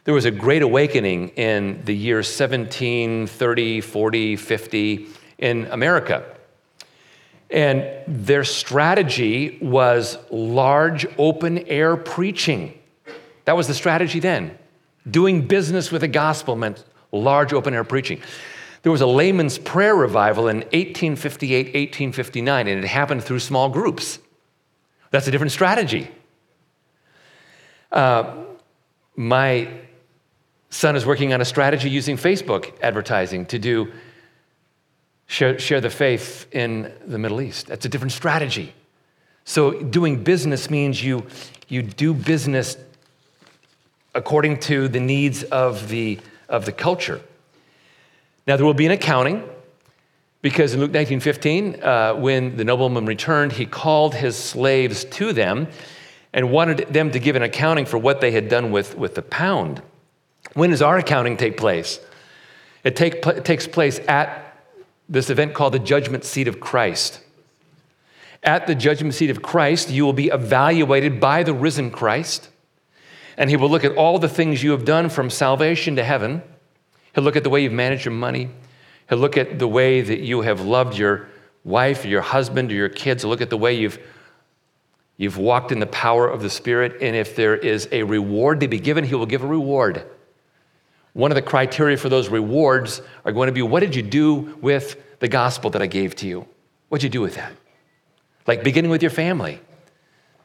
There 0.03 0.13
was 0.13 0.25
a 0.25 0.31
great 0.31 0.61
awakening 0.61 1.29
in 1.29 1.81
the 1.85 1.95
years 1.95 2.27
1730, 2.27 3.81
40, 3.81 4.35
50 4.35 5.07
in 5.37 5.65
America. 5.67 6.25
And 7.49 7.85
their 8.07 8.43
strategy 8.43 9.57
was 9.61 10.17
large 10.29 11.07
open 11.17 11.59
air 11.67 11.97
preaching. 11.97 12.77
That 13.45 13.57
was 13.57 13.67
the 13.67 13.73
strategy 13.73 14.19
then. 14.19 14.57
Doing 15.09 15.47
business 15.47 15.91
with 15.91 16.01
the 16.01 16.07
gospel 16.07 16.55
meant 16.55 16.83
large 17.11 17.53
open 17.53 17.73
air 17.73 17.83
preaching. 17.83 18.21
There 18.83 18.91
was 18.91 19.01
a 19.01 19.07
layman's 19.07 19.57
prayer 19.57 19.95
revival 19.95 20.47
in 20.47 20.57
1858, 20.57 21.65
1859, 21.65 22.67
and 22.67 22.83
it 22.83 22.87
happened 22.87 23.23
through 23.23 23.39
small 23.39 23.69
groups. 23.69 24.19
That's 25.11 25.27
a 25.27 25.31
different 25.31 25.51
strategy. 25.51 26.09
Uh, 27.91 28.43
my 29.15 29.67
son 30.69 30.95
is 30.95 31.05
working 31.05 31.33
on 31.33 31.41
a 31.41 31.45
strategy 31.45 31.89
using 31.89 32.15
Facebook 32.15 32.71
advertising 32.81 33.45
to 33.47 33.59
do 33.59 33.91
share, 35.29 35.59
share 35.59 35.79
the 35.79 35.89
faith 35.89 36.47
in 36.51 36.91
the 37.05 37.17
Middle 37.17 37.39
East. 37.39 37.67
That's 37.67 37.85
a 37.85 37.89
different 37.89 38.11
strategy. 38.11 38.73
So 39.45 39.71
doing 39.81 40.23
business 40.23 40.69
means 40.69 41.01
you, 41.01 41.25
you 41.69 41.81
do 41.83 42.13
business 42.13 42.75
according 44.13 44.59
to 44.61 44.87
the 44.87 44.99
needs 44.99 45.43
of 45.43 45.87
the, 45.87 46.19
of 46.49 46.65
the 46.65 46.71
culture. 46.71 47.21
Now, 48.47 48.57
there 48.57 48.65
will 48.65 48.73
be 48.73 48.87
an 48.87 48.91
accounting 48.91 49.47
because 50.41 50.73
in 50.73 50.79
Luke 50.79 50.91
19:15, 50.91 51.83
uh, 51.83 52.15
when 52.15 52.57
the 52.57 52.63
nobleman 52.63 53.05
returned, 53.05 53.51
he 53.51 53.65
called 53.65 54.15
his 54.15 54.35
slaves 54.35 55.03
to 55.05 55.31
them 55.31 55.67
and 56.33 56.51
wanted 56.51 56.79
them 56.91 57.11
to 57.11 57.19
give 57.19 57.35
an 57.35 57.43
accounting 57.43 57.85
for 57.85 57.99
what 57.99 58.19
they 58.21 58.31
had 58.31 58.49
done 58.49 58.71
with, 58.71 58.97
with 58.97 59.13
the 59.15 59.21
pound. 59.21 59.81
When 60.53 60.71
does 60.71 60.81
our 60.81 60.97
accounting 60.97 61.37
take 61.37 61.57
place? 61.57 61.99
It, 62.83 62.95
take, 62.95 63.25
it 63.27 63.45
takes 63.45 63.67
place 63.67 63.99
at 64.07 64.48
this 65.09 65.29
event 65.29 65.53
called 65.53 65.73
the 65.73 65.79
judgment 65.79 66.23
seat 66.23 66.47
of 66.47 66.59
Christ. 66.59 67.21
At 68.43 68.67
the 68.67 68.75
judgment 68.75 69.15
seat 69.15 69.29
of 69.29 69.41
Christ, 69.41 69.89
you 69.89 70.05
will 70.05 70.13
be 70.13 70.27
evaluated 70.27 71.19
by 71.19 71.43
the 71.43 71.53
risen 71.53 71.91
Christ 71.91 72.49
and 73.39 73.49
he 73.49 73.55
will 73.55 73.69
look 73.69 73.85
at 73.85 73.95
all 73.95 74.19
the 74.19 74.29
things 74.29 74.61
you 74.61 74.71
have 74.71 74.83
done 74.83 75.07
from 75.07 75.29
salvation 75.29 75.95
to 75.95 76.03
heaven. 76.03 76.43
He'll 77.15 77.23
look 77.23 77.37
at 77.37 77.45
the 77.45 77.49
way 77.49 77.63
you've 77.63 77.71
managed 77.71 78.03
your 78.03 78.13
money. 78.13 78.49
He'll 79.07 79.17
look 79.17 79.37
at 79.37 79.57
the 79.57 79.67
way 79.67 80.01
that 80.01 80.19
you 80.19 80.41
have 80.41 80.59
loved 80.59 80.97
your 80.97 81.29
wife 81.63 82.03
or 82.03 82.09
your 82.09 82.21
husband 82.21 82.69
or 82.69 82.75
your 82.75 82.89
kids. 82.89 83.23
He'll 83.23 83.29
look 83.29 83.39
at 83.39 83.49
the 83.49 83.57
way 83.57 83.73
you've, 83.73 83.97
you've 85.15 85.37
walked 85.37 85.71
in 85.71 85.79
the 85.79 85.87
power 85.87 86.27
of 86.27 86.41
the 86.41 86.49
Spirit. 86.49 87.01
And 87.01 87.15
if 87.15 87.37
there 87.37 87.55
is 87.55 87.87
a 87.93 88.03
reward 88.03 88.59
to 88.59 88.67
be 88.67 88.77
given, 88.77 89.05
he 89.05 89.15
will 89.15 89.25
give 89.25 89.41
a 89.41 89.47
reward. 89.47 90.03
One 91.13 91.31
of 91.31 91.35
the 91.35 91.41
criteria 91.41 91.97
for 91.97 92.09
those 92.09 92.29
rewards 92.29 93.01
are 93.25 93.31
going 93.31 93.47
to 93.47 93.53
be 93.53 93.61
what 93.61 93.81
did 93.81 93.95
you 93.95 94.03
do 94.03 94.57
with 94.61 95.01
the 95.19 95.27
gospel 95.27 95.69
that 95.71 95.81
I 95.81 95.87
gave 95.87 96.15
to 96.17 96.27
you? 96.27 96.47
What 96.89 97.01
did 97.01 97.05
you 97.05 97.09
do 97.09 97.21
with 97.21 97.35
that? 97.35 97.51
Like 98.47 98.63
beginning 98.63 98.91
with 98.91 99.01
your 99.01 99.11
family. 99.11 99.59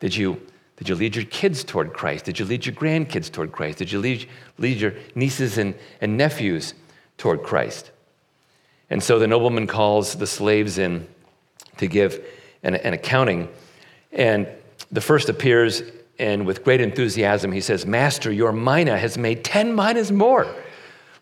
Did 0.01 0.15
you 0.15 0.41
did 0.77 0.89
you 0.89 0.95
lead 0.97 1.15
your 1.15 1.25
kids 1.27 1.63
toward 1.63 1.93
Christ? 1.93 2.25
Did 2.25 2.39
you 2.39 2.45
lead 2.45 2.67
your 2.67 2.75
grandkids 2.75 3.31
toward 3.31 3.53
Christ? 3.53 3.79
Did 3.79 3.93
you 3.93 4.01
lead, 4.01 4.29
lead 4.59 4.79
your 4.79 4.95
nieces 5.15 5.57
and, 5.57 5.75
and 6.01 6.17
nephews 6.17 6.75
toward 7.17 7.43
Christ? 7.43 7.93
And 8.91 9.03
so 9.03 9.19
the 9.19 9.27
nobleman 9.27 9.67
calls 9.67 10.17
the 10.17 10.27
slaves 10.27 10.79
in 10.79 11.07
to 11.77 11.87
give 11.87 12.25
an, 12.63 12.75
an 12.75 12.93
accounting. 12.93 13.49
And 14.13 14.49
the 14.91 15.01
first 15.01 15.29
appears, 15.29 15.83
and 16.19 16.47
with 16.47 16.63
great 16.63 16.81
enthusiasm, 16.81 17.53
he 17.53 17.61
says, 17.61 17.85
Master, 17.87 18.31
your 18.31 18.53
mina 18.53 18.97
has 18.97 19.19
made 19.19 19.45
10 19.45 19.75
minas 19.75 20.13
more. 20.13 20.47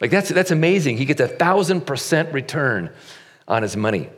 Like, 0.00 0.10
that's, 0.10 0.28
that's 0.28 0.50
amazing. 0.50 0.96
He 0.96 1.04
gets 1.04 1.20
a 1.20 1.28
thousand 1.28 1.82
percent 1.86 2.32
return 2.32 2.90
on 3.48 3.62
his 3.62 3.76
money. 3.76 4.08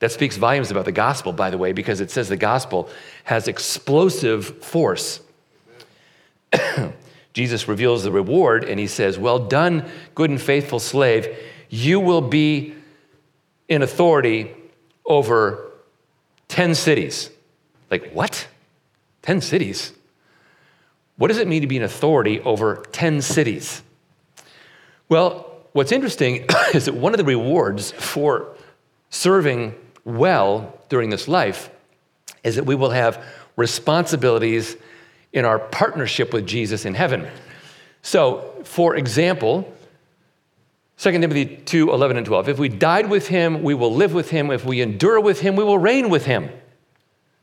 That 0.00 0.12
speaks 0.12 0.36
volumes 0.36 0.70
about 0.70 0.84
the 0.84 0.92
gospel, 0.92 1.32
by 1.32 1.50
the 1.50 1.58
way, 1.58 1.72
because 1.72 2.00
it 2.00 2.10
says 2.10 2.28
the 2.28 2.36
gospel 2.36 2.90
has 3.24 3.48
explosive 3.48 4.62
force. 4.62 5.20
Jesus 7.32 7.66
reveals 7.66 8.04
the 8.04 8.12
reward 8.12 8.64
and 8.64 8.78
he 8.78 8.86
says, 8.86 9.18
Well 9.18 9.38
done, 9.38 9.88
good 10.14 10.30
and 10.30 10.40
faithful 10.40 10.78
slave. 10.78 11.36
You 11.70 12.00
will 12.00 12.20
be 12.20 12.74
in 13.68 13.82
authority 13.82 14.54
over 15.06 15.72
10 16.48 16.74
cities. 16.74 17.30
Like, 17.90 18.12
what? 18.12 18.46
10 19.22 19.40
cities? 19.40 19.92
What 21.16 21.28
does 21.28 21.38
it 21.38 21.46
mean 21.46 21.62
to 21.62 21.66
be 21.66 21.76
an 21.76 21.82
authority 21.82 22.40
over 22.40 22.84
10 22.92 23.22
cities? 23.22 23.82
Well, 25.08 25.62
what's 25.72 25.92
interesting 25.92 26.46
is 26.74 26.86
that 26.86 26.94
one 26.94 27.12
of 27.12 27.18
the 27.18 27.24
rewards 27.24 27.92
for 27.92 28.54
serving 29.10 29.74
well 30.04 30.78
during 30.88 31.10
this 31.10 31.28
life 31.28 31.70
is 32.42 32.56
that 32.56 32.66
we 32.66 32.74
will 32.74 32.90
have 32.90 33.24
responsibilities 33.56 34.76
in 35.32 35.44
our 35.44 35.58
partnership 35.58 36.32
with 36.32 36.46
Jesus 36.46 36.84
in 36.84 36.94
heaven. 36.94 37.28
So, 38.02 38.62
for 38.64 38.96
example, 38.96 39.72
2 40.98 41.12
Timothy 41.12 41.46
2 41.46 41.90
11 41.92 42.16
and 42.16 42.26
12. 42.26 42.48
If 42.48 42.58
we 42.58 42.68
died 42.68 43.08
with 43.08 43.28
him, 43.28 43.62
we 43.62 43.74
will 43.74 43.92
live 43.92 44.14
with 44.14 44.30
him. 44.30 44.50
If 44.50 44.64
we 44.64 44.80
endure 44.80 45.20
with 45.20 45.40
him, 45.40 45.56
we 45.56 45.64
will 45.64 45.78
reign 45.78 46.08
with 46.08 46.26
him. 46.26 46.50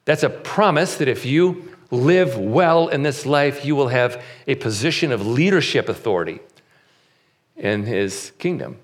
That's 0.06 0.24
a 0.24 0.30
promise 0.30 0.96
that 0.98 1.08
if 1.08 1.26
you 1.26 1.71
live 1.92 2.38
well 2.38 2.88
in 2.88 3.04
this 3.04 3.26
life, 3.26 3.66
you 3.66 3.76
will 3.76 3.90
have 3.90 4.24
a 4.48 4.56
position 4.56 5.12
of 5.12 5.28
leadership 5.28 5.90
authority 5.90 6.40
in 7.58 7.84
his 7.84 8.32
kingdom. 8.40 8.78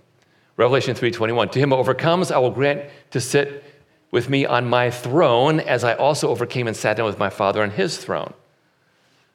Revelation 0.58 0.96
3:21. 0.96 1.50
To 1.50 1.60
him 1.60 1.70
who 1.70 1.76
overcomes, 1.78 2.32
I 2.32 2.38
will 2.38 2.52
grant 2.52 2.84
to 3.12 3.22
sit 3.22 3.64
with 4.12 4.30
me 4.30 4.46
on 4.46 4.66
my 4.68 4.90
throne, 4.90 5.60
as 5.60 5.84
I 5.84 5.94
also 5.94 6.30
overcame 6.30 6.68
and 6.68 6.76
sat 6.76 6.98
down 6.98 7.06
with 7.06 7.20
my 7.20 7.30
Father 7.30 7.62
on 7.62 7.72
his 7.72 7.98
throne. 7.98 8.34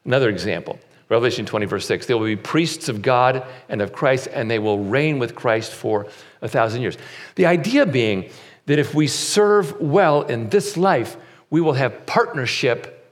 Another 0.05 0.29
example. 0.29 0.79
Revelation 1.09 1.45
20, 1.45 1.65
verse 1.65 1.85
6. 1.85 2.07
They 2.07 2.13
will 2.13 2.25
be 2.25 2.35
priests 2.35 2.89
of 2.89 3.01
God 3.01 3.45
and 3.69 3.81
of 3.81 3.93
Christ, 3.93 4.27
and 4.33 4.49
they 4.49 4.59
will 4.59 4.79
reign 4.79 5.19
with 5.19 5.35
Christ 5.35 5.71
for 5.71 6.07
a 6.41 6.47
thousand 6.47 6.81
years. 6.81 6.97
The 7.35 7.45
idea 7.45 7.85
being 7.85 8.29
that 8.65 8.79
if 8.79 8.95
we 8.95 9.07
serve 9.07 9.79
well 9.79 10.23
in 10.23 10.49
this 10.49 10.75
life, 10.75 11.17
we 11.49 11.61
will 11.61 11.73
have 11.73 12.05
partnership, 12.05 13.02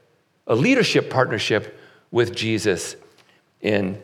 a 0.46 0.54
leadership 0.54 1.10
partnership 1.10 1.78
with 2.10 2.34
Jesus 2.34 2.96
in 3.60 4.00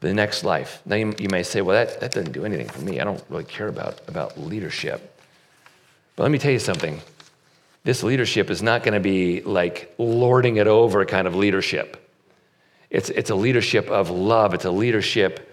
the 0.00 0.12
next 0.12 0.44
life. 0.44 0.82
Now, 0.84 0.96
you, 0.96 1.14
you 1.18 1.28
may 1.28 1.42
say, 1.42 1.60
well, 1.62 1.76
that, 1.76 2.00
that 2.00 2.12
doesn't 2.12 2.32
do 2.32 2.44
anything 2.44 2.68
for 2.68 2.80
me. 2.80 3.00
I 3.00 3.04
don't 3.04 3.22
really 3.28 3.44
care 3.44 3.68
about, 3.68 4.00
about 4.08 4.38
leadership. 4.38 5.20
But 6.16 6.24
let 6.24 6.32
me 6.32 6.38
tell 6.38 6.52
you 6.52 6.58
something 6.58 7.00
this 7.84 8.02
leadership 8.02 8.50
is 8.50 8.62
not 8.62 8.84
going 8.84 8.94
to 8.94 9.00
be 9.00 9.40
like 9.42 9.92
lording 9.98 10.56
it 10.56 10.66
over 10.66 11.04
kind 11.04 11.26
of 11.26 11.34
leadership. 11.34 11.98
It's, 12.90 13.10
it's 13.10 13.30
a 13.30 13.34
leadership 13.34 13.88
of 13.88 14.10
love, 14.10 14.54
it's 14.54 14.64
a 14.64 14.70
leadership 14.70 15.48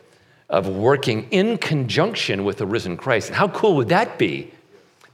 of 0.50 0.68
working 0.68 1.28
in 1.32 1.58
conjunction 1.58 2.44
with 2.44 2.58
the 2.58 2.65
risen 2.65 2.98
Christ. 2.98 3.28
And 3.28 3.36
how 3.36 3.48
cool 3.48 3.76
would 3.78 3.89
that 3.89 4.18
be 4.18 4.52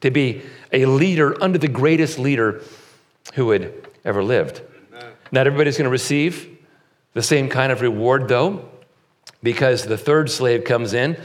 to 0.02 0.12
be 0.12 0.42
a 0.72 0.86
leader 0.86 1.42
under 1.44 1.58
the 1.58 1.68
greatest 1.68 2.18
leader 2.18 2.62
who 3.36 3.52
had 3.52 3.74
ever 4.04 4.24
lived? 4.24 4.62
Not 5.32 5.48
everybody's 5.48 5.78
going 5.78 5.86
to 5.86 5.92
receive 5.92 6.58
the 7.14 7.24
same 7.24 7.50
kind 7.50 7.72
of 7.72 7.82
reward, 7.82 8.28
though, 8.28 8.70
because 9.42 9.86
the 9.86 9.98
third 9.98 10.30
slave 10.30 10.64
comes 10.64 10.94
in, 10.94 11.18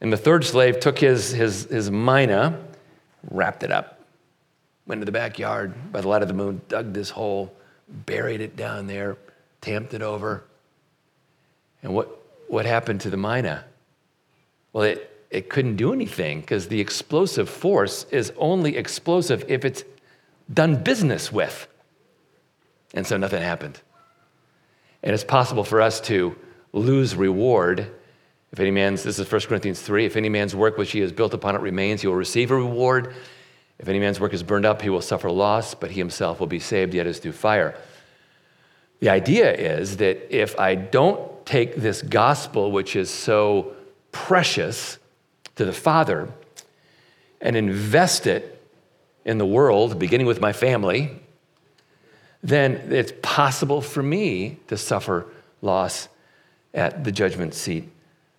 and 0.00 0.12
the 0.12 0.16
third 0.16 0.44
slave 0.44 0.80
took 0.80 0.98
his, 0.98 1.30
his, 1.30 1.64
his 1.64 1.90
mina, 1.90 2.60
wrapped 3.30 3.62
it 3.62 3.70
up, 3.70 4.00
went 4.86 5.00
to 5.00 5.04
the 5.04 5.12
backyard 5.12 5.74
by 5.92 6.00
the 6.00 6.08
light 6.08 6.22
of 6.22 6.28
the 6.28 6.34
moon, 6.34 6.60
dug 6.68 6.92
this 6.92 7.10
hole, 7.10 7.54
buried 7.88 8.40
it 8.40 8.56
down 8.56 8.86
there, 8.86 9.16
tamped 9.60 9.94
it 9.94 10.02
over. 10.02 10.44
And 11.82 11.94
what, 11.94 12.08
what 12.48 12.66
happened 12.66 13.00
to 13.02 13.10
the 13.10 13.16
mina? 13.16 13.64
Well, 14.72 14.84
it, 14.84 15.26
it 15.30 15.48
couldn't 15.48 15.76
do 15.76 15.92
anything 15.92 16.40
because 16.40 16.68
the 16.68 16.80
explosive 16.80 17.48
force 17.48 18.04
is 18.10 18.32
only 18.36 18.76
explosive 18.76 19.44
if 19.48 19.64
it's 19.64 19.84
done 20.52 20.82
business 20.82 21.32
with. 21.32 21.66
And 22.94 23.06
so 23.06 23.18
nothing 23.18 23.42
happened. 23.42 23.80
And 25.02 25.12
it's 25.12 25.24
possible 25.24 25.64
for 25.64 25.82
us 25.82 26.00
to 26.02 26.34
lose 26.72 27.14
reward. 27.14 27.90
If 28.52 28.60
any 28.60 28.70
man's, 28.70 29.02
this 29.02 29.18
is 29.18 29.30
1 29.30 29.40
Corinthians 29.42 29.82
3, 29.82 30.06
if 30.06 30.16
any 30.16 30.30
man's 30.30 30.54
work 30.54 30.78
which 30.78 30.92
he 30.92 31.00
has 31.00 31.12
built 31.12 31.34
upon 31.34 31.54
it 31.54 31.60
remains, 31.60 32.00
he 32.00 32.06
will 32.06 32.14
receive 32.14 32.50
a 32.50 32.56
reward. 32.56 33.14
If 33.78 33.88
any 33.88 33.98
man's 33.98 34.20
work 34.20 34.32
is 34.32 34.42
burned 34.42 34.64
up, 34.64 34.80
he 34.80 34.88
will 34.88 35.02
suffer 35.02 35.30
loss, 35.30 35.74
but 35.74 35.90
he 35.90 35.98
himself 35.98 36.40
will 36.40 36.46
be 36.46 36.60
saved, 36.60 36.94
yet 36.94 37.06
as 37.06 37.18
through 37.18 37.32
fire. 37.32 37.76
The 39.00 39.10
idea 39.10 39.52
is 39.52 39.98
that 39.98 40.34
if 40.34 40.58
I 40.58 40.76
don't 40.76 41.44
take 41.44 41.76
this 41.76 42.00
gospel, 42.00 42.70
which 42.70 42.96
is 42.96 43.10
so 43.10 43.74
precious 44.12 44.98
to 45.56 45.64
the 45.64 45.72
Father, 45.72 46.30
and 47.40 47.56
invest 47.56 48.26
it 48.26 48.62
in 49.24 49.38
the 49.38 49.46
world, 49.46 49.98
beginning 49.98 50.26
with 50.26 50.40
my 50.40 50.52
family, 50.52 51.20
then 52.44 52.92
it's 52.92 53.12
possible 53.22 53.80
for 53.80 54.02
me 54.02 54.58
to 54.68 54.76
suffer 54.76 55.26
loss 55.62 56.08
at 56.74 57.02
the 57.02 57.10
judgment 57.10 57.54
seat 57.54 57.88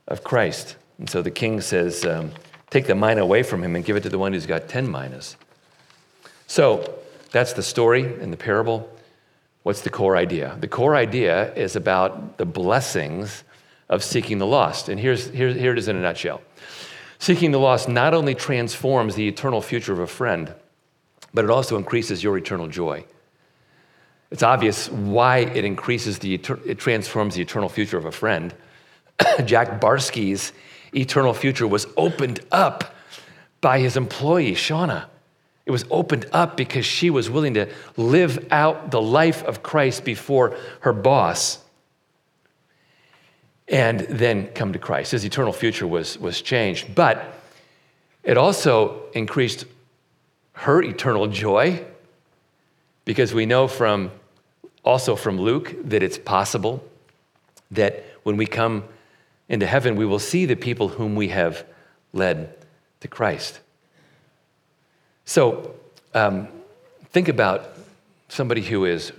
of 0.07 0.23
Christ. 0.23 0.75
And 0.99 1.09
so 1.09 1.23
the 1.23 1.31
king 1.31 1.59
says, 1.59 2.05
um, 2.05 2.31
Take 2.69 2.87
the 2.87 2.95
mina 2.95 3.21
away 3.21 3.41
from 3.43 3.63
him 3.63 3.75
and 3.75 3.85
give 3.85 3.95
it 3.95 4.03
to 4.03 4.09
the 4.09 4.19
one 4.19 4.33
who's 4.33 4.45
got 4.45 4.67
10 4.67 4.89
minas. 4.89 5.37
So 6.47 6.99
that's 7.31 7.53
the 7.53 7.63
story 7.63 8.03
and 8.03 8.31
the 8.33 8.37
parable. 8.37 8.89
What's 9.63 9.81
the 9.81 9.89
core 9.89 10.17
idea? 10.17 10.57
The 10.59 10.67
core 10.67 10.95
idea 10.95 11.53
is 11.53 11.75
about 11.75 12.37
the 12.37 12.45
blessings 12.45 13.43
of 13.89 14.03
seeking 14.03 14.39
the 14.39 14.45
lost. 14.45 14.89
And 14.89 14.99
here's, 14.99 15.29
here, 15.29 15.49
here 15.49 15.71
it 15.71 15.77
is 15.77 15.87
in 15.87 15.95
a 15.95 16.01
nutshell. 16.01 16.41
Seeking 17.17 17.51
the 17.51 17.59
lost 17.59 17.87
not 17.87 18.13
only 18.13 18.35
transforms 18.35 19.15
the 19.15 19.27
eternal 19.27 19.61
future 19.61 19.93
of 19.93 19.99
a 19.99 20.07
friend, 20.07 20.53
but 21.33 21.45
it 21.45 21.51
also 21.51 21.77
increases 21.77 22.23
your 22.23 22.37
eternal 22.37 22.67
joy. 22.67 23.05
It's 24.35 24.43
obvious 24.43 24.89
why 24.89 25.37
it 25.37 25.63
increases 25.63 26.19
the, 26.19 26.33
it 26.33 26.77
transforms 26.77 27.35
the 27.35 27.41
eternal 27.41 27.69
future 27.69 27.97
of 27.97 28.03
a 28.03 28.11
friend. 28.11 28.53
Jack 29.45 29.79
Barsky's 29.79 30.51
eternal 30.93 31.33
future 31.33 31.65
was 31.65 31.87
opened 31.95 32.41
up 32.51 32.93
by 33.61 33.79
his 33.79 33.95
employee, 33.95 34.51
Shauna. 34.51 35.05
It 35.65 35.71
was 35.71 35.85
opened 35.89 36.25
up 36.33 36.57
because 36.57 36.85
she 36.85 37.09
was 37.09 37.29
willing 37.29 37.53
to 37.53 37.69
live 37.95 38.45
out 38.51 38.91
the 38.91 39.01
life 39.01 39.41
of 39.45 39.63
Christ 39.63 40.03
before 40.03 40.57
her 40.81 40.91
boss 40.91 41.59
and 43.69 44.01
then 44.01 44.47
come 44.47 44.73
to 44.73 44.79
Christ. 44.79 45.13
His 45.13 45.23
eternal 45.23 45.53
future 45.53 45.87
was, 45.87 46.19
was 46.19 46.41
changed. 46.41 46.93
But 46.93 47.23
it 48.21 48.37
also 48.37 49.03
increased 49.13 49.63
her 50.51 50.83
eternal 50.83 51.27
joy 51.27 51.85
because 53.05 53.33
we 53.33 53.45
know 53.45 53.69
from 53.69 54.11
also 54.85 55.15
from 55.15 55.39
Luke 55.39 55.75
that 55.83 56.03
it's 56.03 56.17
possible 56.17 56.83
that 57.71 58.05
when 58.23 58.37
we 58.37 58.45
come 58.45 58.83
into 59.49 59.65
heaven, 59.65 59.95
we 59.95 60.05
will 60.05 60.19
see 60.19 60.45
the 60.45 60.55
people 60.55 60.87
whom 60.87 61.15
we 61.15 61.29
have 61.29 61.65
led 62.13 62.55
to 63.01 63.07
Christ. 63.07 63.59
So 65.25 65.75
um, 66.13 66.47
think 67.11 67.27
about 67.27 67.75
somebody 68.29 68.61
who 68.61 68.85
is 68.85 69.11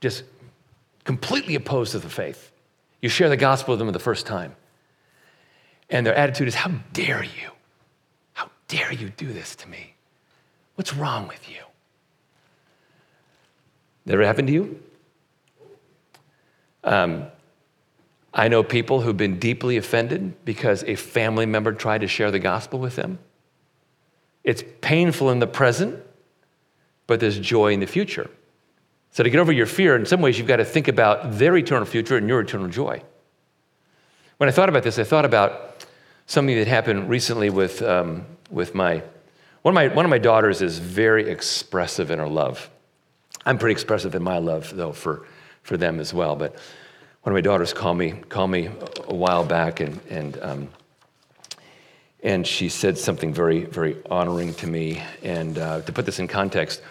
just 0.00 0.22
completely 1.04 1.56
opposed 1.56 1.92
to 1.92 1.98
the 1.98 2.08
faith. 2.08 2.52
You 3.02 3.08
share 3.08 3.28
the 3.28 3.36
gospel 3.36 3.72
with 3.72 3.80
them 3.80 3.88
for 3.88 3.92
the 3.92 3.98
first 3.98 4.26
time, 4.26 4.54
and 5.88 6.06
their 6.06 6.14
attitude 6.14 6.48
is, 6.48 6.54
How 6.54 6.70
dare 6.92 7.24
you? 7.24 7.50
How 8.34 8.50
dare 8.68 8.92
you 8.92 9.10
do 9.10 9.32
this 9.32 9.56
to 9.56 9.68
me? 9.68 9.94
What's 10.76 10.94
wrong 10.94 11.26
with 11.26 11.48
you? 11.48 11.62
That 14.06 14.14
ever 14.14 14.24
happened 14.24 14.48
to 14.48 14.54
you? 14.54 14.82
Um, 16.84 17.26
I 18.32 18.48
know 18.48 18.62
people 18.62 19.00
who've 19.00 19.16
been 19.16 19.38
deeply 19.38 19.76
offended 19.76 20.44
because 20.44 20.84
a 20.84 20.94
family 20.94 21.46
member 21.46 21.72
tried 21.72 22.02
to 22.02 22.06
share 22.06 22.30
the 22.30 22.38
gospel 22.38 22.78
with 22.78 22.96
them. 22.96 23.18
It's 24.44 24.62
painful 24.80 25.30
in 25.30 25.40
the 25.40 25.46
present, 25.46 26.02
but 27.06 27.20
there's 27.20 27.38
joy 27.38 27.72
in 27.72 27.80
the 27.80 27.86
future. 27.86 28.30
So, 29.12 29.24
to 29.24 29.30
get 29.30 29.40
over 29.40 29.50
your 29.50 29.66
fear, 29.66 29.96
in 29.96 30.06
some 30.06 30.20
ways, 30.20 30.38
you've 30.38 30.46
got 30.46 30.56
to 30.56 30.64
think 30.64 30.86
about 30.86 31.32
their 31.32 31.56
eternal 31.56 31.84
future 31.84 32.16
and 32.16 32.28
your 32.28 32.40
eternal 32.40 32.68
joy. 32.68 33.02
When 34.36 34.48
I 34.48 34.52
thought 34.52 34.68
about 34.68 34.84
this, 34.84 34.98
I 34.98 35.04
thought 35.04 35.24
about 35.24 35.84
something 36.26 36.54
that 36.56 36.68
happened 36.68 37.10
recently 37.10 37.50
with, 37.50 37.82
um, 37.82 38.24
with 38.50 38.74
my 38.74 39.02
one, 39.62 39.72
of 39.72 39.74
my 39.74 39.88
one 39.88 40.06
of 40.06 40.10
my 40.10 40.18
daughters 40.18 40.62
is 40.62 40.78
very 40.78 41.28
expressive 41.28 42.10
in 42.10 42.20
her 42.20 42.28
love. 42.28 42.70
I'm 43.44 43.58
pretty 43.58 43.72
expressive 43.72 44.14
in 44.14 44.22
my 44.22 44.38
love, 44.38 44.74
though, 44.74 44.92
for, 44.92 45.26
for 45.62 45.76
them 45.76 46.00
as 46.00 46.12
well. 46.12 46.36
But 46.36 46.54
one 47.22 47.32
of 47.32 47.34
my 47.34 47.40
daughters 47.40 47.72
called 47.72 47.98
me, 47.98 48.12
called 48.12 48.50
me 48.50 48.70
a 49.06 49.14
while 49.14 49.44
back, 49.44 49.80
and, 49.80 50.00
and 50.08 50.40
um, 50.40 50.68
and 52.22 52.46
she 52.46 52.68
said 52.68 52.98
something 52.98 53.32
very, 53.32 53.64
very 53.64 53.96
honoring 54.10 54.54
to 54.54 54.66
me. 54.66 55.02
And 55.22 55.58
uh, 55.58 55.80
to 55.82 55.92
put 55.92 56.06
this 56.06 56.18
in 56.18 56.28
context, 56.28 56.82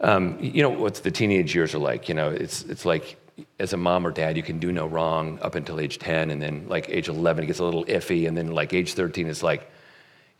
um, 0.00 0.38
you 0.40 0.62
know 0.62 0.70
what 0.70 0.94
the 0.96 1.10
teenage 1.10 1.54
years 1.54 1.74
are 1.74 1.78
like. 1.78 2.08
You 2.08 2.14
know, 2.14 2.30
it's 2.30 2.62
it's 2.62 2.84
like 2.84 3.16
as 3.58 3.72
a 3.72 3.76
mom 3.76 4.06
or 4.06 4.10
dad, 4.10 4.36
you 4.36 4.42
can 4.42 4.58
do 4.58 4.72
no 4.72 4.86
wrong 4.86 5.38
up 5.42 5.54
until 5.54 5.80
age 5.80 5.98
10, 5.98 6.30
and 6.30 6.40
then 6.40 6.66
like 6.68 6.88
age 6.88 7.08
11, 7.08 7.44
it 7.44 7.46
gets 7.46 7.58
a 7.58 7.64
little 7.64 7.84
iffy, 7.86 8.28
and 8.28 8.36
then 8.36 8.52
like 8.52 8.72
age 8.72 8.92
13, 8.94 9.28
it's 9.28 9.42
like 9.42 9.70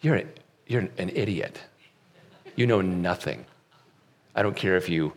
you're 0.01 0.23
you're 0.67 0.89
an 0.99 1.11
idiot. 1.15 1.61
You 2.57 2.67
know 2.67 2.81
nothing. 2.81 3.47
I 4.35 4.43
don't 4.43 4.57
care 4.57 4.77
if 4.77 4.89
you 4.89 5.13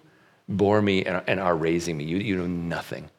bore 0.47 0.81
me 0.81 1.05
and, 1.05 1.21
and 1.27 1.39
are 1.39 1.55
raising 1.55 1.97
me. 1.97 2.03
You, 2.03 2.17
you 2.17 2.35
know 2.35 2.47
nothing. 2.47 3.09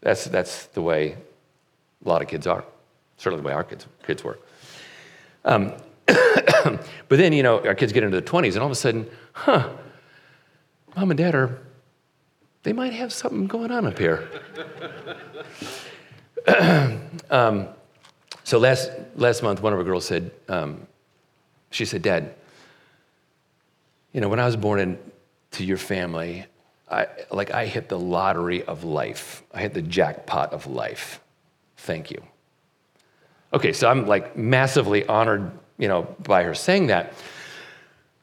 That's 0.00 0.24
that's 0.24 0.66
the 0.66 0.82
way 0.82 1.16
a 2.04 2.08
lot 2.08 2.22
of 2.22 2.28
kids 2.28 2.46
are. 2.46 2.64
Certainly 3.16 3.42
the 3.42 3.48
way 3.48 3.54
our 3.54 3.64
kids 3.64 3.86
kids 4.04 4.24
were. 4.24 4.38
Um, 5.44 5.72
but 6.06 6.84
then, 7.08 7.32
you 7.32 7.42
know, 7.42 7.64
our 7.66 7.74
kids 7.74 7.92
get 7.92 8.02
into 8.02 8.20
the 8.20 8.26
20s, 8.26 8.52
and 8.52 8.58
all 8.58 8.66
of 8.66 8.72
a 8.72 8.76
sudden, 8.76 9.08
huh, 9.32 9.70
mom 10.96 11.10
and 11.10 11.18
dad 11.18 11.34
are, 11.34 11.58
they 12.62 12.72
might 12.72 12.92
have 12.92 13.12
something 13.12 13.46
going 13.46 13.70
on 13.70 13.86
up 13.86 13.98
here. 13.98 14.28
um, 17.30 17.68
so 18.44 18.58
last, 18.58 18.90
last 19.16 19.42
month, 19.42 19.62
one 19.62 19.72
of 19.72 19.78
our 19.78 19.84
girls 19.84 20.04
said, 20.04 20.30
um, 20.48 20.86
she 21.70 21.84
said, 21.84 22.02
Dad, 22.02 22.34
you 24.12 24.20
know, 24.20 24.28
when 24.28 24.38
I 24.38 24.46
was 24.46 24.56
born 24.56 24.98
into 25.52 25.64
your 25.64 25.76
family, 25.76 26.46
I, 26.90 27.06
like 27.30 27.52
I 27.52 27.66
hit 27.66 27.90
the 27.90 27.98
lottery 27.98 28.64
of 28.64 28.84
life. 28.84 29.42
I 29.52 29.60
hit 29.60 29.74
the 29.74 29.82
jackpot 29.82 30.52
of 30.54 30.66
life. 30.66 31.20
Thank 31.76 32.10
you. 32.10 32.22
Okay, 33.52 33.74
so 33.74 33.88
I'm 33.88 34.06
like 34.06 34.34
massively 34.34 35.04
honored, 35.06 35.50
you 35.76 35.88
know, 35.88 36.04
by 36.26 36.42
her 36.44 36.54
saying 36.54 36.86
that. 36.86 37.12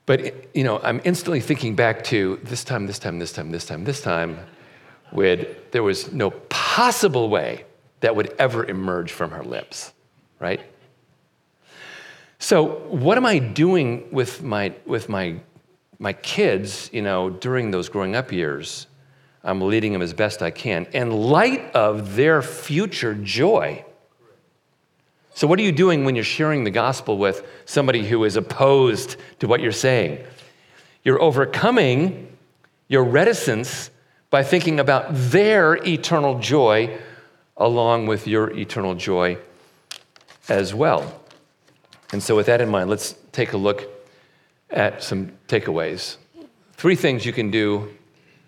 But, 0.07 0.55
you 0.55 0.63
know, 0.63 0.79
I'm 0.81 1.01
instantly 1.03 1.39
thinking 1.39 1.75
back 1.75 2.03
to 2.05 2.39
this 2.41 2.63
time, 2.63 2.87
this 2.87 2.97
time, 2.97 3.19
this 3.19 3.31
time, 3.31 3.51
this 3.51 3.65
time, 3.65 3.83
this 3.83 4.01
time, 4.01 4.39
when 5.11 5.45
there 5.69 5.83
was 5.83 6.11
no 6.11 6.31
possible 6.31 7.29
way 7.29 7.65
that 7.99 8.15
would 8.15 8.33
ever 8.39 8.65
emerge 8.65 9.11
from 9.11 9.29
her 9.29 9.43
lips, 9.43 9.93
right? 10.39 10.61
So, 12.39 12.79
what 12.87 13.17
am 13.17 13.25
I 13.25 13.37
doing 13.37 14.09
with 14.11 14.41
my, 14.41 14.73
with 14.87 15.09
my, 15.09 15.41
my 15.99 16.13
kids, 16.13 16.89
you 16.93 17.01
know, 17.01 17.29
during 17.29 17.71
those 17.71 17.89
growing 17.89 18.15
up 18.15 18.31
years? 18.31 18.87
I'm 19.43 19.61
leading 19.61 19.93
them 19.93 20.01
as 20.01 20.13
best 20.13 20.41
I 20.41 20.51
can 20.51 20.85
in 20.91 21.11
light 21.11 21.73
of 21.73 22.15
their 22.15 22.41
future 22.41 23.13
joy. 23.13 23.85
So, 25.33 25.47
what 25.47 25.59
are 25.59 25.61
you 25.61 25.71
doing 25.71 26.03
when 26.03 26.15
you're 26.15 26.23
sharing 26.25 26.63
the 26.65 26.71
gospel 26.71 27.17
with 27.17 27.47
somebody 27.65 28.05
who 28.05 28.23
is 28.25 28.35
opposed 28.35 29.15
to 29.39 29.47
what 29.47 29.61
you're 29.61 29.71
saying? 29.71 30.25
You're 31.03 31.21
overcoming 31.21 32.35
your 32.89 33.03
reticence 33.03 33.89
by 34.29 34.43
thinking 34.43 34.79
about 34.79 35.07
their 35.11 35.75
eternal 35.87 36.39
joy 36.39 36.97
along 37.55 38.07
with 38.07 38.27
your 38.27 38.51
eternal 38.51 38.95
joy 38.95 39.37
as 40.49 40.73
well. 40.73 41.21
And 42.11 42.21
so, 42.21 42.35
with 42.35 42.47
that 42.47 42.59
in 42.59 42.69
mind, 42.69 42.89
let's 42.89 43.15
take 43.31 43.53
a 43.53 43.57
look 43.57 43.98
at 44.71 45.03
some 45.03 45.31
takeaways. 45.47 46.17
Three 46.73 46.95
things 46.95 47.25
you 47.25 47.33
can 47.33 47.51
do 47.51 47.89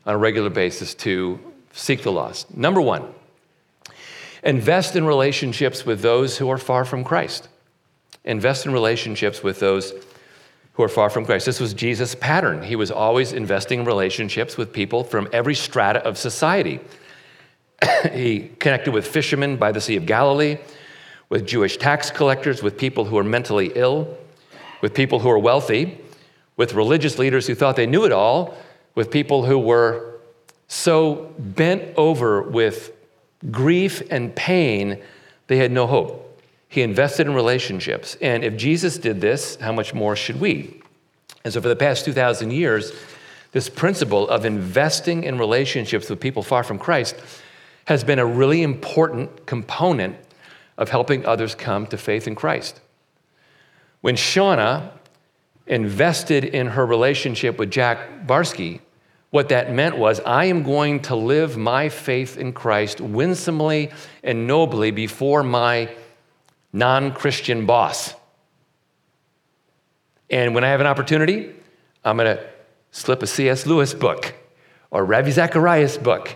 on 0.05 0.15
a 0.15 0.17
regular 0.17 0.49
basis 0.49 0.93
to 0.95 1.39
seek 1.73 2.03
the 2.03 2.11
lost. 2.11 2.55
Number 2.55 2.81
one, 2.81 3.13
invest 4.43 4.95
in 4.95 5.05
relationships 5.05 5.85
with 5.85 6.01
those 6.01 6.37
who 6.37 6.49
are 6.49 6.57
far 6.57 6.85
from 6.85 7.03
Christ. 7.03 7.47
Invest 8.23 8.65
in 8.65 8.73
relationships 8.73 9.41
with 9.43 9.59
those 9.59 9.93
who 10.73 10.83
are 10.83 10.89
far 10.89 11.09
from 11.09 11.25
Christ. 11.25 11.45
This 11.45 11.59
was 11.59 11.73
Jesus' 11.73 12.15
pattern. 12.15 12.63
He 12.63 12.75
was 12.75 12.91
always 12.91 13.33
investing 13.33 13.81
in 13.81 13.85
relationships 13.85 14.57
with 14.57 14.71
people 14.71 15.03
from 15.03 15.27
every 15.33 15.55
strata 15.55 16.03
of 16.05 16.17
society. 16.17 16.79
he 18.13 18.51
connected 18.59 18.93
with 18.93 19.07
fishermen 19.07 19.57
by 19.57 19.71
the 19.71 19.81
Sea 19.81 19.97
of 19.97 20.05
Galilee, 20.05 20.57
with 21.29 21.45
Jewish 21.45 21.77
tax 21.77 22.11
collectors, 22.11 22.61
with 22.61 22.77
people 22.77 23.05
who 23.05 23.17
are 23.17 23.23
mentally 23.23 23.71
ill, 23.75 24.17
with 24.81 24.93
people 24.93 25.19
who 25.19 25.29
are 25.29 25.39
wealthy, 25.39 25.99
with 26.61 26.75
religious 26.75 27.17
leaders 27.17 27.47
who 27.47 27.55
thought 27.55 27.75
they 27.75 27.87
knew 27.87 28.05
it 28.05 28.11
all, 28.11 28.55
with 28.93 29.09
people 29.09 29.43
who 29.43 29.57
were 29.57 30.19
so 30.67 31.33
bent 31.39 31.81
over 31.97 32.43
with 32.43 32.91
grief 33.49 34.03
and 34.11 34.35
pain, 34.35 35.01
they 35.47 35.57
had 35.57 35.71
no 35.71 35.87
hope. 35.87 36.39
He 36.69 36.83
invested 36.83 37.25
in 37.25 37.33
relationships. 37.33 38.15
And 38.21 38.43
if 38.43 38.57
Jesus 38.57 38.99
did 38.99 39.21
this, 39.21 39.55
how 39.55 39.71
much 39.71 39.95
more 39.95 40.15
should 40.15 40.39
we? 40.39 40.83
And 41.43 41.51
so, 41.51 41.59
for 41.61 41.67
the 41.67 41.75
past 41.75 42.05
2,000 42.05 42.51
years, 42.51 42.91
this 43.53 43.67
principle 43.67 44.29
of 44.29 44.45
investing 44.45 45.23
in 45.23 45.39
relationships 45.39 46.11
with 46.11 46.19
people 46.19 46.43
far 46.43 46.63
from 46.63 46.77
Christ 46.77 47.15
has 47.85 48.03
been 48.03 48.19
a 48.19 48.25
really 48.25 48.61
important 48.61 49.47
component 49.47 50.15
of 50.77 50.89
helping 50.89 51.25
others 51.25 51.55
come 51.55 51.87
to 51.87 51.97
faith 51.97 52.27
in 52.27 52.35
Christ. 52.35 52.79
When 54.01 54.15
Shauna 54.15 54.91
invested 55.67 56.43
in 56.43 56.67
her 56.67 56.85
relationship 56.85 57.57
with 57.57 57.71
Jack 57.71 58.25
Barsky, 58.25 58.79
what 59.29 59.49
that 59.49 59.71
meant 59.71 59.97
was, 59.97 60.19
I 60.21 60.45
am 60.45 60.63
going 60.63 61.01
to 61.03 61.15
live 61.15 61.57
my 61.57 61.89
faith 61.89 62.37
in 62.37 62.51
Christ 62.51 62.99
winsomely 62.99 63.91
and 64.23 64.45
nobly 64.45 64.91
before 64.91 65.41
my 65.41 65.89
non 66.73 67.13
Christian 67.13 67.65
boss. 67.65 68.13
And 70.29 70.53
when 70.53 70.63
I 70.63 70.69
have 70.69 70.81
an 70.81 70.87
opportunity, 70.87 71.53
I'm 72.03 72.17
going 72.17 72.37
to 72.37 72.43
slip 72.91 73.23
a 73.23 73.27
C.S. 73.27 73.65
Lewis 73.65 73.93
book 73.93 74.33
or 74.89 75.05
Ravi 75.05 75.31
Zacharias 75.31 75.97
book. 75.97 76.35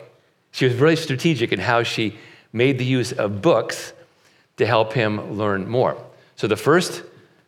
She 0.51 0.65
was 0.65 0.73
very 0.73 0.95
strategic 0.95 1.51
in 1.51 1.59
how 1.59 1.83
she 1.83 2.17
made 2.53 2.77
the 2.77 2.85
use 2.85 3.11
of 3.11 3.41
books 3.41 3.93
to 4.57 4.65
help 4.65 4.93
him 4.93 5.37
learn 5.37 5.67
more. 5.67 6.01
So 6.37 6.47
the 6.47 6.55
first 6.55 7.03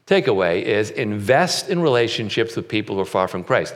takeaway 0.07 0.63
is 0.63 0.89
invest 0.89 1.69
in 1.69 1.81
relationships 1.81 2.55
with 2.55 2.67
people 2.67 2.95
who 2.95 3.01
are 3.01 3.05
far 3.05 3.27
from 3.27 3.43
Christ. 3.43 3.75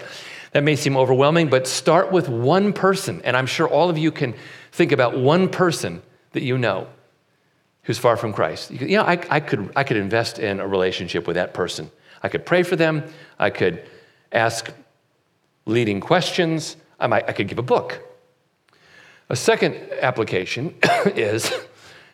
That 0.53 0.63
may 0.63 0.75
seem 0.75 0.97
overwhelming, 0.97 1.49
but 1.49 1.67
start 1.67 2.11
with 2.11 2.27
one 2.27 2.73
person. 2.73 3.21
And 3.23 3.37
I'm 3.37 3.45
sure 3.45 3.67
all 3.67 3.89
of 3.89 3.97
you 3.97 4.11
can 4.11 4.33
think 4.71 4.91
about 4.91 5.17
one 5.17 5.49
person 5.49 6.01
that 6.31 6.41
you 6.41 6.57
know 6.57 6.87
who's 7.83 7.97
far 7.97 8.17
from 8.17 8.33
Christ. 8.33 8.71
You 8.71 8.97
know, 8.97 9.03
I, 9.03 9.23
I, 9.29 9.39
could, 9.39 9.71
I 9.75 9.83
could 9.83 9.97
invest 9.97 10.39
in 10.39 10.59
a 10.59 10.67
relationship 10.67 11.27
with 11.27 11.35
that 11.35 11.53
person. 11.53 11.91
I 12.23 12.29
could 12.29 12.45
pray 12.45 12.63
for 12.63 12.75
them. 12.75 13.03
I 13.39 13.49
could 13.49 13.83
ask 14.31 14.71
leading 15.65 15.99
questions. 15.99 16.75
I, 16.99 17.07
might, 17.07 17.27
I 17.27 17.33
could 17.33 17.47
give 17.47 17.59
a 17.59 17.63
book. 17.63 18.01
A 19.29 19.35
second 19.35 19.75
application 20.01 20.75
is 21.05 21.51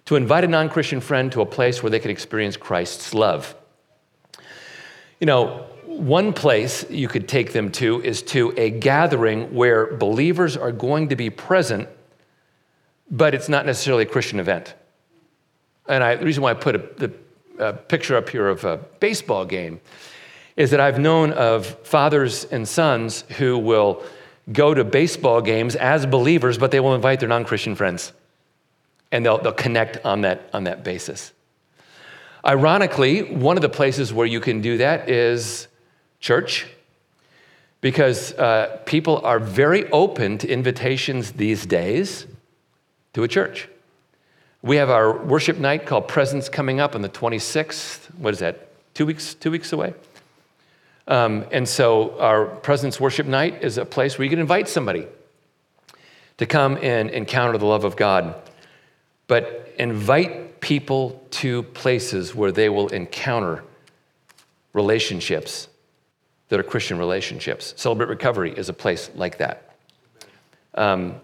to 0.05 0.15
invite 0.15 0.43
a 0.43 0.47
non 0.47 0.69
Christian 0.69 1.01
friend 1.01 1.31
to 1.31 1.41
a 1.41 1.45
place 1.45 1.81
where 1.81 1.89
they 1.89 1.99
can 1.99 2.11
experience 2.11 2.55
Christ's 2.55 3.13
love. 3.13 3.55
You 5.19 5.27
know, 5.27 5.65
one 5.85 6.33
place 6.33 6.89
you 6.89 7.07
could 7.07 7.27
take 7.27 7.53
them 7.53 7.71
to 7.73 8.01
is 8.03 8.21
to 8.23 8.53
a 8.57 8.69
gathering 8.69 9.53
where 9.53 9.95
believers 9.95 10.55
are 10.55 10.71
going 10.71 11.09
to 11.09 11.15
be 11.15 11.29
present, 11.29 11.89
but 13.09 13.33
it's 13.33 13.49
not 13.49 13.65
necessarily 13.65 14.03
a 14.03 14.07
Christian 14.07 14.39
event. 14.39 14.75
And 15.87 16.03
I, 16.03 16.15
the 16.15 16.25
reason 16.25 16.43
why 16.43 16.51
I 16.51 16.53
put 16.53 16.75
a, 16.75 16.77
the 16.77 17.13
a 17.59 17.73
picture 17.73 18.15
up 18.15 18.29
here 18.29 18.47
of 18.47 18.63
a 18.63 18.77
baseball 18.99 19.45
game 19.45 19.79
is 20.55 20.71
that 20.71 20.79
I've 20.79 20.99
known 20.99 21.33
of 21.33 21.65
fathers 21.83 22.45
and 22.45 22.67
sons 22.67 23.23
who 23.37 23.57
will 23.57 24.03
go 24.51 24.73
to 24.73 24.83
baseball 24.83 25.41
games 25.41 25.75
as 25.75 26.05
believers, 26.05 26.57
but 26.57 26.71
they 26.71 26.79
will 26.79 26.95
invite 26.95 27.19
their 27.19 27.29
non 27.29 27.45
Christian 27.45 27.75
friends. 27.75 28.13
And 29.11 29.25
they'll, 29.25 29.37
they'll 29.37 29.53
connect 29.53 30.03
on 30.05 30.21
that, 30.21 30.49
on 30.53 30.65
that 30.65 30.83
basis. 30.83 31.31
Ironically, 32.45 33.33
one 33.33 33.57
of 33.57 33.61
the 33.61 33.69
places 33.69 34.13
where 34.13 34.27
you 34.27 34.39
can 34.39 34.61
do 34.61 34.77
that 34.77 35.09
is 35.09 35.67
church, 36.19 36.67
because 37.81 38.33
uh, 38.33 38.79
people 38.85 39.19
are 39.25 39.39
very 39.39 39.89
open 39.91 40.37
to 40.39 40.47
invitations 40.47 41.33
these 41.33 41.65
days 41.65 42.25
to 43.13 43.23
a 43.23 43.27
church. 43.27 43.67
We 44.61 44.77
have 44.77 44.89
our 44.89 45.17
worship 45.17 45.57
night 45.57 45.85
called 45.85 46.07
Presence 46.07 46.49
coming 46.49 46.79
up 46.79 46.95
on 46.95 47.01
the 47.01 47.09
26th. 47.09 48.13
What 48.15 48.33
is 48.33 48.39
that? 48.39 48.69
Two 48.93 49.05
weeks, 49.05 49.33
two 49.33 49.51
weeks 49.51 49.71
away? 49.71 49.93
Um, 51.07 51.45
and 51.51 51.67
so 51.67 52.19
our 52.19 52.45
Presence 52.45 52.99
worship 52.99 53.27
night 53.27 53.63
is 53.63 53.77
a 53.77 53.85
place 53.85 54.17
where 54.17 54.25
you 54.25 54.29
can 54.29 54.39
invite 54.39 54.67
somebody 54.67 55.07
to 56.37 56.45
come 56.45 56.77
and 56.81 57.09
encounter 57.09 57.57
the 57.57 57.65
love 57.65 57.83
of 57.83 57.95
God. 57.95 58.35
But 59.27 59.73
invite 59.77 60.46
people 60.59 61.23
to 61.31 61.63
places 61.63 62.35
where 62.35 62.51
they 62.51 62.69
will 62.69 62.87
encounter 62.89 63.63
relationships 64.73 65.67
that 66.49 66.59
are 66.59 66.63
Christian 66.63 66.97
relationships. 66.97 67.73
Celebrate 67.77 68.09
Recovery 68.09 68.53
is 68.53 68.69
a 68.69 68.73
place 68.73 69.09
like 69.15 69.37
that. 69.39 69.75
Um, 70.75 71.15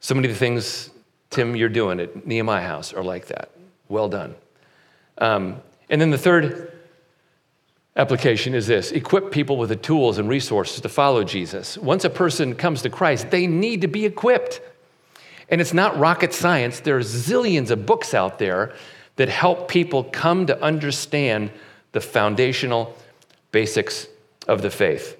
so 0.00 0.14
many 0.14 0.28
of 0.28 0.34
the 0.34 0.38
things 0.38 0.90
Tim, 1.34 1.56
you're 1.56 1.68
doing 1.68 1.98
at 1.98 2.26
Nehemiah 2.26 2.64
House 2.64 2.92
are 2.92 3.02
like 3.02 3.26
that. 3.26 3.50
Well 3.88 4.08
done. 4.08 4.36
Um, 5.18 5.60
and 5.90 6.00
then 6.00 6.10
the 6.10 6.18
third 6.18 6.72
application 7.96 8.54
is 8.54 8.68
this 8.68 8.92
equip 8.92 9.32
people 9.32 9.56
with 9.56 9.68
the 9.68 9.76
tools 9.76 10.18
and 10.18 10.28
resources 10.28 10.80
to 10.82 10.88
follow 10.88 11.24
Jesus. 11.24 11.76
Once 11.76 12.04
a 12.04 12.10
person 12.10 12.54
comes 12.54 12.82
to 12.82 12.90
Christ, 12.90 13.30
they 13.30 13.48
need 13.48 13.80
to 13.80 13.88
be 13.88 14.06
equipped. 14.06 14.60
And 15.48 15.60
it's 15.60 15.74
not 15.74 15.98
rocket 15.98 16.32
science. 16.32 16.80
There 16.80 16.96
are 16.96 17.00
zillions 17.00 17.70
of 17.70 17.86
books 17.86 18.14
out 18.14 18.38
there 18.38 18.74
that 19.16 19.28
help 19.28 19.68
people 19.68 20.04
come 20.04 20.46
to 20.46 20.60
understand 20.62 21.50
the 21.92 22.00
foundational 22.00 22.96
basics 23.52 24.08
of 24.48 24.62
the 24.62 24.70
faith. 24.70 25.16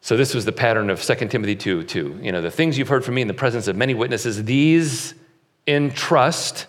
So 0.00 0.16
this 0.16 0.34
was 0.34 0.44
the 0.44 0.52
pattern 0.52 0.88
of 0.88 1.02
2 1.02 1.14
Timothy 1.28 1.56
2 1.56 1.82
2. 1.82 2.20
You 2.22 2.32
know, 2.32 2.40
the 2.40 2.50
things 2.50 2.78
you've 2.78 2.88
heard 2.88 3.04
from 3.04 3.16
me 3.16 3.22
in 3.22 3.28
the 3.28 3.34
presence 3.34 3.66
of 3.66 3.74
many 3.74 3.94
witnesses, 3.94 4.44
these 4.44 5.14
entrust 5.66 6.66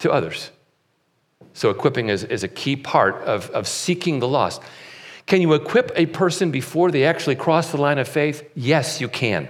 to 0.00 0.10
others. 0.10 0.50
So 1.52 1.70
equipping 1.70 2.08
is, 2.08 2.24
is 2.24 2.42
a 2.42 2.48
key 2.48 2.74
part 2.74 3.22
of, 3.22 3.50
of 3.50 3.68
seeking 3.68 4.18
the 4.18 4.26
lost. 4.26 4.62
Can 5.26 5.40
you 5.40 5.52
equip 5.52 5.92
a 5.94 6.06
person 6.06 6.50
before 6.50 6.90
they 6.90 7.04
actually 7.04 7.36
cross 7.36 7.70
the 7.70 7.80
line 7.80 7.98
of 7.98 8.08
faith? 8.08 8.50
Yes, 8.56 9.00
you 9.00 9.08
can. 9.08 9.48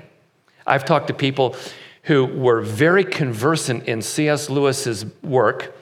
I've 0.67 0.85
talked 0.85 1.09
to 1.09 1.15
people 1.15 1.57
who 2.05 2.25
were 2.25 2.61
very 2.61 3.05
conversant 3.05 3.85
in 3.85 4.03
C.S. 4.03 4.49
Lewis's 4.49 5.05
work, 5.23 5.77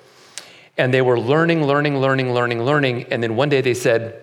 and 0.77 0.93
they 0.93 1.03
were 1.03 1.19
learning, 1.19 1.65
learning, 1.65 1.99
learning, 1.99 2.33
learning, 2.33 2.63
learning, 2.63 3.07
and 3.11 3.23
then 3.23 3.37
one 3.37 3.49
day 3.49 3.61
they 3.61 3.75
said, 3.75 4.23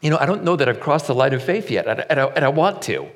you 0.00 0.10
know, 0.10 0.18
I 0.18 0.26
don't 0.26 0.44
know 0.44 0.56
that 0.56 0.68
I've 0.68 0.80
crossed 0.80 1.06
the 1.06 1.14
line 1.14 1.32
of 1.32 1.42
faith 1.42 1.70
yet, 1.70 1.86
and 1.86 2.20
I, 2.20 2.24
and 2.24 2.44
I, 2.44 2.48
want 2.48 2.82
to. 2.82 3.08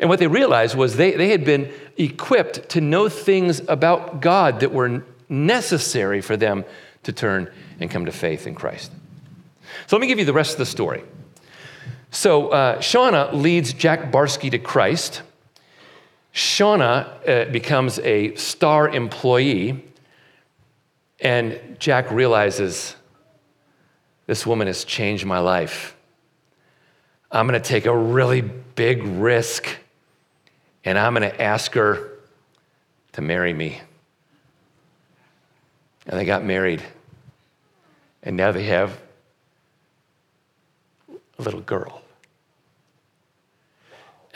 And 0.00 0.08
what 0.08 0.18
they 0.18 0.26
realized 0.26 0.76
was 0.76 0.96
they, 0.96 1.12
they 1.12 1.28
had 1.28 1.44
been 1.44 1.72
equipped 1.96 2.70
to 2.70 2.80
know 2.80 3.08
things 3.08 3.60
about 3.68 4.20
God 4.20 4.60
that 4.60 4.72
were 4.72 5.04
necessary 5.28 6.20
for 6.20 6.36
them 6.36 6.64
to 7.04 7.12
turn 7.12 7.52
and 7.78 7.90
come 7.90 8.06
to 8.06 8.12
faith 8.12 8.46
in 8.46 8.54
Christ. 8.54 8.90
So 9.86 9.96
let 9.96 10.00
me 10.00 10.06
give 10.06 10.18
you 10.18 10.24
the 10.24 10.32
rest 10.32 10.52
of 10.52 10.58
the 10.58 10.66
story. 10.66 11.04
So 12.10 12.48
uh, 12.48 12.78
Shauna 12.78 13.32
leads 13.32 13.72
Jack 13.72 14.10
Barsky 14.10 14.50
to 14.50 14.58
Christ. 14.58 15.22
Shauna 16.38 17.08
uh, 17.28 17.50
becomes 17.50 17.98
a 17.98 18.32
star 18.36 18.88
employee, 18.88 19.84
and 21.18 21.76
Jack 21.80 22.12
realizes 22.12 22.94
this 24.28 24.46
woman 24.46 24.68
has 24.68 24.84
changed 24.84 25.26
my 25.26 25.40
life. 25.40 25.96
I'm 27.32 27.48
going 27.48 27.60
to 27.60 27.68
take 27.68 27.86
a 27.86 27.96
really 27.96 28.42
big 28.42 29.02
risk 29.02 29.66
and 30.84 30.96
I'm 30.96 31.12
going 31.12 31.28
to 31.28 31.42
ask 31.42 31.74
her 31.74 32.12
to 33.14 33.20
marry 33.20 33.52
me. 33.52 33.80
And 36.06 36.20
they 36.20 36.24
got 36.24 36.44
married. 36.44 36.84
And 38.22 38.36
now 38.36 38.52
they 38.52 38.62
have 38.66 38.96
a 41.10 41.42
little 41.42 41.62
girl. 41.62 42.00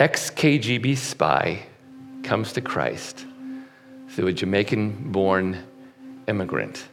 Ex 0.01 0.31
KGB 0.31 0.97
spy 0.97 1.67
comes 2.23 2.53
to 2.55 2.61
Christ 2.61 3.27
through 4.09 4.29
a 4.29 4.33
Jamaican 4.33 5.13
born 5.13 5.63
immigrant 6.29 6.87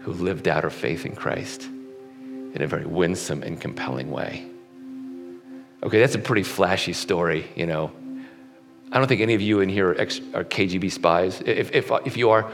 who 0.00 0.12
lived 0.12 0.48
out 0.48 0.64
her 0.64 0.70
faith 0.70 1.06
in 1.06 1.14
Christ 1.14 1.62
in 1.62 2.60
a 2.60 2.66
very 2.66 2.84
winsome 2.84 3.42
and 3.42 3.60
compelling 3.60 4.10
way. 4.10 4.46
Okay, 5.82 5.98
that's 6.00 6.14
a 6.14 6.18
pretty 6.18 6.42
flashy 6.42 6.92
story, 6.92 7.46
you 7.56 7.66
know. 7.66 7.92
I 8.90 8.98
don't 8.98 9.08
think 9.08 9.20
any 9.20 9.34
of 9.34 9.40
you 9.40 9.60
in 9.60 9.68
here 9.68 9.90
are, 9.90 10.00
ex- 10.00 10.20
are 10.34 10.44
KGB 10.44 10.92
spies. 10.92 11.40
If, 11.46 11.72
if, 11.72 11.90
if 12.04 12.16
you 12.16 12.30
are, 12.30 12.50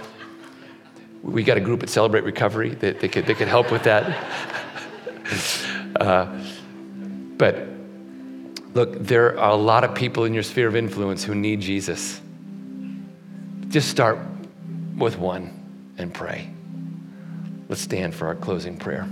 we 1.22 1.42
got 1.42 1.57
a 1.57 1.61
group 1.61 1.82
at 1.82 1.88
Celebrate 1.88 2.24
Recovery 2.24 2.70
that, 2.76 3.01
that, 3.01 3.12
could, 3.12 3.26
could 3.26 3.49
help 3.49 3.72
with 3.72 3.82
that. 3.82 4.05
uh, 6.01 6.42
but 7.36 7.78
look, 8.79 8.95
there 8.97 9.37
are 9.41 9.51
a 9.51 9.57
lot 9.57 9.83
of 9.83 9.93
people 9.97 10.24
in 10.24 10.33
your 10.33 10.45
sphere 10.45 10.68
of 10.68 10.76
influence 10.76 11.24
who 11.24 11.35
need 11.35 11.61
Jesus. 11.61 12.20
Just 13.66 13.89
start 13.89 14.20
with 14.97 15.18
one 15.18 15.95
and 15.99 16.14
pray. 16.14 16.49
Let's 17.68 17.81
stand 17.81 18.14
for 18.14 18.29
our 18.29 18.37
closing 18.37 18.76
prayer. 18.76 19.09